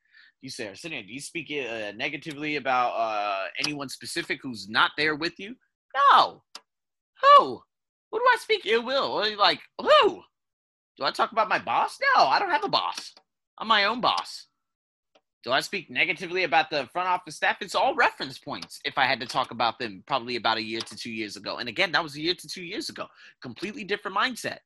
You 0.43 0.51
say, 0.51 0.69
Arsenio, 0.69 1.03
do 1.03 1.13
you 1.13 1.21
speak 1.21 1.51
uh, 1.51 1.93
negatively 1.97 2.57
about 2.57 2.93
uh, 2.93 3.45
anyone 3.63 3.89
specific 3.89 4.41
who's 4.43 4.69
not 4.69 4.93
there 4.97 5.15
with 5.15 5.39
you? 5.39 5.55
No. 6.13 6.43
Who? 7.23 7.61
Who 8.11 8.19
do 8.19 8.25
I 8.25 8.37
speak 8.41 8.65
ill 8.65 8.85
will? 8.85 9.37
Like, 9.39 9.61
who? 9.79 10.23
Do 10.99 11.05
I 11.05 11.11
talk 11.11 11.33
about 11.33 11.49
my 11.49 11.59
boss? 11.59 11.99
No, 12.17 12.25
I 12.25 12.39
don't 12.39 12.51
have 12.51 12.65
a 12.65 12.69
boss. 12.69 13.15
I'm 13.59 13.69
my 13.69 13.85
own 13.85 14.01
boss. 14.01 14.47
Do 15.43 15.53
I 15.53 15.61
speak 15.61 15.91
negatively 15.91 16.45
about 16.45 16.69
the 16.69 16.89
front 16.93 17.09
office 17.09 17.37
staff? 17.37 17.57
It's 17.61 17.75
all 17.75 17.95
reference 17.95 18.39
points 18.39 18.81
if 18.85 18.99
I 18.99 19.05
had 19.07 19.21
to 19.21 19.27
talk 19.27 19.53
about 19.53 19.79
them 19.79 20.05
probably 20.07 20.37
about 20.37 20.59
a 20.59 20.63
year 20.63 20.81
to 20.81 20.97
two 20.97 21.11
years 21.11 21.37
ago. 21.37 21.57
And 21.57 21.69
again, 21.69 21.93
that 21.93 22.03
was 22.03 22.17
a 22.17 22.21
year 22.21 22.35
to 22.35 22.49
two 22.49 22.63
years 22.63 22.91
ago. 22.91 23.07
Completely 23.43 23.85
different 23.85 24.17
mindset. 24.17 24.59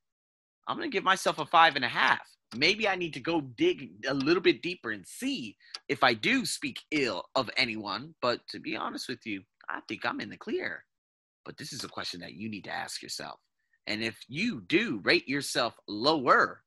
I'm 0.67 0.77
going 0.77 0.89
to 0.89 0.95
give 0.95 1.03
myself 1.03 1.39
a 1.39 1.45
five 1.45 1.75
and 1.75 1.85
a 1.85 1.89
half. 1.89 2.21
Maybe 2.55 2.87
I 2.87 2.95
need 2.95 3.13
to 3.15 3.19
go 3.19 3.41
dig 3.41 3.89
a 4.07 4.13
little 4.13 4.41
bit 4.41 4.61
deeper 4.61 4.91
and 4.91 5.05
see 5.05 5.57
if 5.89 6.03
I 6.03 6.13
do 6.13 6.45
speak 6.45 6.79
ill 6.91 7.25
of 7.35 7.49
anyone. 7.57 8.15
But 8.21 8.47
to 8.49 8.59
be 8.59 8.75
honest 8.75 9.09
with 9.09 9.25
you, 9.25 9.41
I 9.69 9.81
think 9.87 10.05
I'm 10.05 10.21
in 10.21 10.29
the 10.29 10.37
clear. 10.37 10.83
But 11.43 11.57
this 11.57 11.73
is 11.73 11.83
a 11.83 11.89
question 11.89 12.21
that 12.21 12.33
you 12.33 12.49
need 12.49 12.63
to 12.63 12.73
ask 12.73 13.01
yourself. 13.01 13.39
And 13.87 14.03
if 14.03 14.17
you 14.27 14.61
do 14.61 15.01
rate 15.03 15.27
yourself 15.27 15.75
lower, 15.87 16.63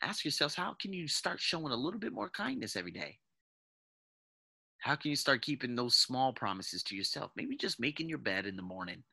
ask 0.00 0.24
yourself 0.24 0.54
how 0.54 0.74
can 0.80 0.92
you 0.92 1.06
start 1.06 1.40
showing 1.40 1.72
a 1.72 1.76
little 1.76 2.00
bit 2.00 2.12
more 2.12 2.30
kindness 2.30 2.76
every 2.76 2.92
day? 2.92 3.18
How 4.78 4.96
can 4.96 5.10
you 5.10 5.16
start 5.16 5.42
keeping 5.42 5.76
those 5.76 5.96
small 5.96 6.32
promises 6.32 6.82
to 6.84 6.96
yourself? 6.96 7.30
Maybe 7.36 7.56
just 7.56 7.78
making 7.78 8.08
your 8.08 8.18
bed 8.18 8.46
in 8.46 8.56
the 8.56 8.62
morning. 8.62 9.04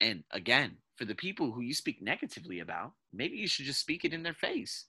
And 0.00 0.22
again, 0.30 0.76
for 0.96 1.04
the 1.04 1.14
people 1.14 1.50
who 1.50 1.60
you 1.60 1.74
speak 1.74 2.02
negatively 2.02 2.60
about, 2.60 2.92
maybe 3.12 3.36
you 3.36 3.48
should 3.48 3.66
just 3.66 3.80
speak 3.80 4.04
it 4.04 4.12
in 4.12 4.22
their 4.22 4.34
face. 4.34 4.86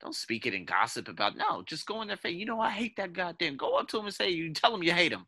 Don't 0.00 0.14
speak 0.14 0.46
it 0.46 0.54
in 0.54 0.64
gossip 0.64 1.08
about. 1.08 1.36
No, 1.36 1.62
just 1.62 1.86
go 1.86 2.02
in 2.02 2.08
their 2.08 2.16
face. 2.16 2.36
You 2.36 2.46
know, 2.46 2.60
I 2.60 2.70
hate 2.70 2.96
that 2.96 3.12
goddamn. 3.12 3.56
Go 3.56 3.76
up 3.76 3.88
to 3.88 3.98
him 3.98 4.06
and 4.06 4.14
say, 4.14 4.30
you 4.30 4.52
tell 4.52 4.74
him 4.74 4.82
you 4.82 4.92
hate 4.92 5.12
him. 5.12 5.26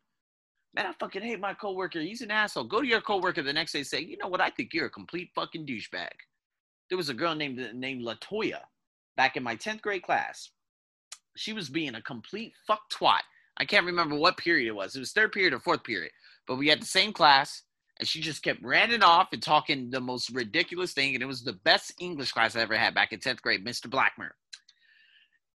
Man, 0.74 0.86
I 0.86 0.92
fucking 0.98 1.22
hate 1.22 1.38
my 1.38 1.54
coworker. 1.54 2.00
He's 2.00 2.22
an 2.22 2.32
asshole. 2.32 2.64
Go 2.64 2.80
to 2.80 2.86
your 2.86 3.00
coworker 3.00 3.42
the 3.42 3.52
next 3.52 3.72
day 3.72 3.80
and 3.80 3.86
say, 3.86 4.00
you 4.00 4.16
know 4.18 4.26
what? 4.26 4.40
I 4.40 4.50
think 4.50 4.74
you're 4.74 4.86
a 4.86 4.90
complete 4.90 5.30
fucking 5.34 5.66
douchebag. 5.66 6.10
There 6.88 6.98
was 6.98 7.08
a 7.08 7.14
girl 7.14 7.34
named 7.34 7.70
named 7.74 8.04
Latoya 8.04 8.60
back 9.16 9.36
in 9.36 9.44
my 9.44 9.54
10th 9.54 9.80
grade 9.80 10.02
class 10.02 10.50
she 11.36 11.52
was 11.52 11.68
being 11.68 11.94
a 11.94 12.02
complete 12.02 12.52
fuck 12.66 12.82
twat. 12.90 13.20
I 13.56 13.64
can't 13.64 13.86
remember 13.86 14.16
what 14.16 14.36
period 14.36 14.68
it 14.68 14.74
was. 14.74 14.96
It 14.96 15.00
was 15.00 15.12
third 15.12 15.32
period 15.32 15.52
or 15.52 15.60
fourth 15.60 15.84
period. 15.84 16.12
But 16.46 16.56
we 16.56 16.68
had 16.68 16.80
the 16.82 16.86
same 16.86 17.12
class, 17.12 17.62
and 17.98 18.08
she 18.08 18.20
just 18.20 18.42
kept 18.42 18.62
ranting 18.62 19.02
off 19.02 19.28
and 19.32 19.42
talking 19.42 19.90
the 19.90 20.00
most 20.00 20.30
ridiculous 20.30 20.92
thing. 20.92 21.14
And 21.14 21.22
it 21.22 21.26
was 21.26 21.42
the 21.42 21.52
best 21.64 21.92
English 22.00 22.32
class 22.32 22.56
I 22.56 22.60
ever 22.60 22.76
had 22.76 22.94
back 22.94 23.12
in 23.12 23.20
10th 23.20 23.40
grade, 23.40 23.64
Mr. 23.64 23.86
Blackmer. 23.86 24.30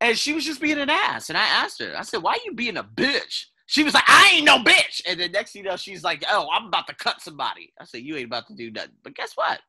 And 0.02 0.18
she 0.18 0.34
was 0.34 0.46
just 0.46 0.62
being 0.62 0.80
an 0.80 0.90
ass. 0.90 1.30
And 1.30 1.38
I 1.38 1.46
asked 1.46 1.82
her, 1.82 1.94
I 1.98 2.04
said, 2.04 2.24
why 2.24 2.34
are 2.34 2.46
you 2.46 2.54
being 2.54 2.78
a 2.78 2.84
bitch? 2.84 3.46
She 3.66 3.84
was 3.84 3.94
like, 3.94 4.06
I 4.08 4.32
ain't 4.36 4.46
no 4.46 4.60
bitch. 4.60 5.02
And 5.08 5.20
then 5.20 5.32
next 5.32 5.52
thing 5.52 5.64
you 5.64 5.70
know, 5.70 5.76
she's 5.76 6.04
like, 6.04 6.24
oh, 6.30 6.48
I'm 6.54 6.68
about 6.68 6.88
to 6.88 6.96
cut 6.96 7.22
somebody. 7.22 7.74
I 7.80 7.86
said, 7.86 8.02
you 8.02 8.16
ain't 8.16 8.28
about 8.28 8.48
to 8.48 8.56
do 8.56 8.72
nothing. 8.72 8.94
But 9.04 9.16
guess 9.16 9.34
what? 9.36 9.60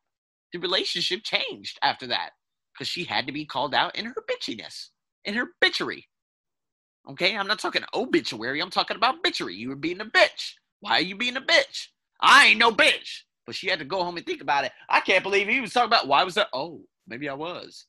The 0.53 0.59
relationship 0.59 1.21
changed 1.23 1.77
after 1.83 2.07
that 2.07 2.31
because 2.73 2.87
she 2.87 3.03
had 3.03 3.27
to 3.27 3.33
be 3.33 3.45
called 3.45 3.75
out 3.75 3.97
in 3.97 4.05
her 4.05 4.15
bitchiness 4.29 4.87
in 5.25 5.33
her 5.35 5.47
bitchery. 5.63 6.03
Okay, 7.09 7.35
I'm 7.35 7.47
not 7.47 7.59
talking 7.59 7.83
obituary. 7.93 8.61
I'm 8.61 8.69
talking 8.69 8.97
about 8.97 9.23
bitchery. 9.23 9.55
You 9.55 9.69
were 9.69 9.75
being 9.75 10.01
a 10.01 10.05
bitch. 10.05 10.53
Why 10.79 10.93
are 10.93 11.01
you 11.01 11.15
being 11.15 11.37
a 11.37 11.41
bitch? 11.41 11.87
I 12.21 12.47
ain't 12.47 12.59
no 12.59 12.71
bitch. 12.71 13.21
But 13.45 13.55
she 13.55 13.67
had 13.67 13.79
to 13.79 13.85
go 13.85 14.03
home 14.03 14.17
and 14.17 14.25
think 14.25 14.41
about 14.41 14.65
it. 14.65 14.71
I 14.87 14.99
can't 14.99 15.23
believe 15.23 15.47
he 15.47 15.61
was 15.61 15.73
talking 15.73 15.87
about 15.87 16.07
why 16.07 16.23
was 16.23 16.35
that? 16.35 16.47
Oh, 16.53 16.81
maybe 17.07 17.27
I 17.27 17.33
was. 17.33 17.85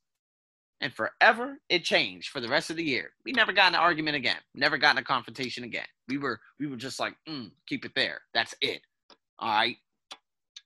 And 0.80 0.92
forever 0.92 1.58
it 1.68 1.84
changed 1.84 2.30
for 2.30 2.40
the 2.40 2.48
rest 2.48 2.70
of 2.70 2.76
the 2.76 2.84
year. 2.84 3.12
We 3.24 3.32
never 3.32 3.52
got 3.52 3.68
an 3.68 3.76
argument 3.76 4.16
again. 4.16 4.38
Never 4.54 4.78
got 4.78 4.96
in 4.96 4.98
a 4.98 5.04
confrontation 5.04 5.62
again. 5.62 5.86
We 6.08 6.18
were 6.18 6.40
we 6.58 6.66
were 6.66 6.76
just 6.76 6.98
like, 6.98 7.14
mm, 7.28 7.50
keep 7.68 7.84
it 7.84 7.92
there. 7.94 8.22
That's 8.34 8.54
it. 8.60 8.80
All 9.38 9.50
right. 9.52 9.76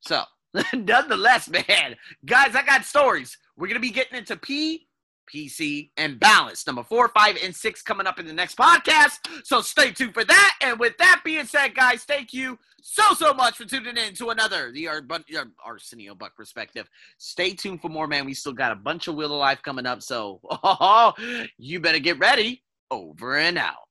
So 0.00 0.22
nonetheless, 0.72 1.48
man, 1.50 1.96
guys, 2.24 2.55
I 2.55 2.62
got 2.64 2.85
stories. 2.85 3.37
We're 3.57 3.66
gonna 3.66 3.81
be 3.81 3.90
getting 3.90 4.16
into 4.16 4.37
P 4.37 4.87
PC, 5.32 5.90
and 5.96 6.18
balance. 6.18 6.66
Number 6.66 6.82
four, 6.82 7.08
five, 7.08 7.36
and 7.42 7.54
six 7.54 7.82
coming 7.82 8.06
up 8.06 8.18
in 8.18 8.26
the 8.26 8.32
next 8.32 8.56
podcast. 8.56 9.18
So 9.44 9.60
stay 9.60 9.92
tuned 9.92 10.14
for 10.14 10.24
that. 10.24 10.58
And 10.62 10.78
with 10.78 10.96
that 10.98 11.22
being 11.24 11.46
said, 11.46 11.74
guys, 11.74 12.04
thank 12.04 12.32
you 12.32 12.58
so, 12.82 13.14
so 13.14 13.34
much 13.34 13.56
for 13.56 13.64
tuning 13.64 13.96
in 13.96 14.14
to 14.14 14.30
another, 14.30 14.70
the 14.72 14.88
Ar- 14.88 15.02
Ar- 15.10 15.50
Arsenio 15.64 16.14
Buck 16.14 16.36
perspective. 16.36 16.88
Stay 17.18 17.52
tuned 17.52 17.82
for 17.82 17.88
more, 17.88 18.06
man. 18.06 18.26
We 18.26 18.34
still 18.34 18.52
got 18.52 18.72
a 18.72 18.76
bunch 18.76 19.08
of 19.08 19.16
Wheel 19.16 19.32
of 19.32 19.40
Life 19.40 19.62
coming 19.62 19.86
up. 19.86 20.02
So 20.02 20.40
oh, 20.50 21.12
you 21.58 21.80
better 21.80 21.98
get 21.98 22.18
ready. 22.18 22.62
Over 22.90 23.36
and 23.36 23.58
out. 23.58 23.86